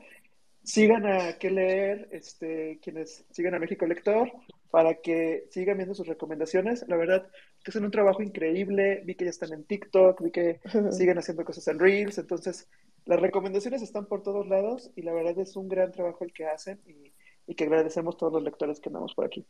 [0.64, 4.32] sigan a qué leer, este, quienes sigan a México Lector,
[4.72, 6.86] para que sigan viendo sus recomendaciones.
[6.88, 7.30] La verdad
[7.64, 9.02] que hacen un trabajo increíble.
[9.06, 10.60] Vi que ya están en TikTok, vi que
[10.92, 12.18] siguen haciendo cosas en Reels.
[12.18, 12.68] Entonces,
[13.06, 16.46] las recomendaciones están por todos lados y la verdad es un gran trabajo el que
[16.46, 17.12] hacen y,
[17.56, 19.46] que agradecemos a todos los lectores que andamos por aquí.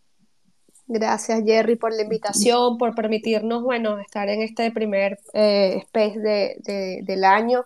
[0.87, 7.01] Gracias, Jerry, por la invitación, por permitirnos, bueno, estar en este primer eh, space de,
[7.03, 7.63] del año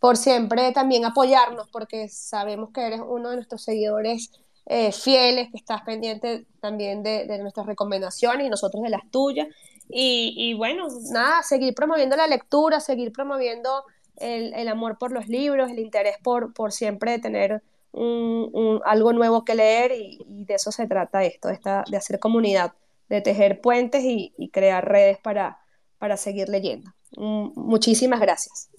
[0.00, 4.32] por siempre también apoyarnos, porque sabemos que eres uno de nuestros seguidores
[4.66, 9.46] eh, fieles, que estás pendiente también de, nuestras recomendaciones y nosotros de las tuyas.
[9.92, 13.84] Y, bueno, nada, seguir promoviendo la lectura, seguir promoviendo
[14.20, 17.62] el, amor por los libros, el interés por, por siempre tener
[17.92, 22.72] un, algo nuevo que leer y, de eso se trata esto, de hacer comunidad,
[23.08, 25.58] de tejer puentes y, crear redes para,
[25.98, 26.90] para seguir leyendo.
[27.16, 28.70] muchísimas gracias.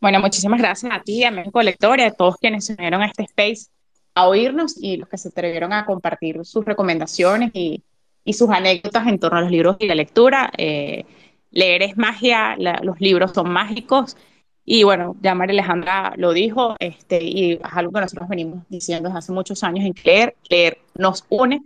[0.00, 3.06] Bueno, muchísimas gracias a ti, a mi colector y a todos quienes se unieron a
[3.06, 3.68] este space
[4.14, 7.82] a oírnos y los que se atrevieron a compartir sus recomendaciones y,
[8.24, 10.52] y sus anécdotas en torno a los libros y la lectura.
[10.56, 11.04] Eh,
[11.52, 14.16] leer es magia, los libros son mágicos.
[14.64, 19.08] Y bueno, ya María Alejandra lo dijo, este, y es algo que nosotros venimos diciendo
[19.08, 21.62] desde hace muchos años en leer, leer nos une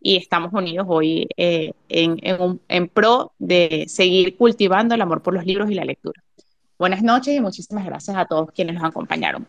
[0.00, 5.70] y estamos unidos hoy eh, en, pro de seguir cultivando el amor por los libros
[5.70, 6.22] y la lectura.
[6.78, 9.46] Buenas noches y muchísimas gracias a todos quienes nos acompañaron.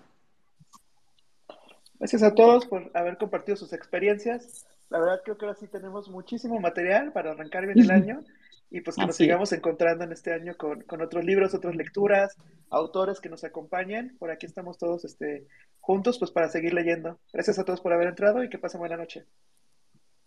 [1.98, 4.66] Gracias a todos por haber compartido sus experiencias.
[4.92, 8.26] La verdad creo que ahora sí tenemos muchísimo material para arrancar bien el año
[8.70, 12.36] y pues que nos sigamos encontrando en este año con, con, otros libros, otras lecturas,
[12.70, 14.18] autores que nos acompañen.
[14.20, 15.48] Por aquí estamos todos este,
[15.80, 17.18] juntos pues para seguir leyendo.
[17.32, 19.26] Gracias a todos por haber entrado y que pasen buena noche.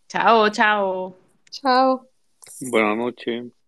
[0.08, 1.14] Chao, chao.
[1.50, 2.08] Chao.
[2.70, 3.63] Buenas noches.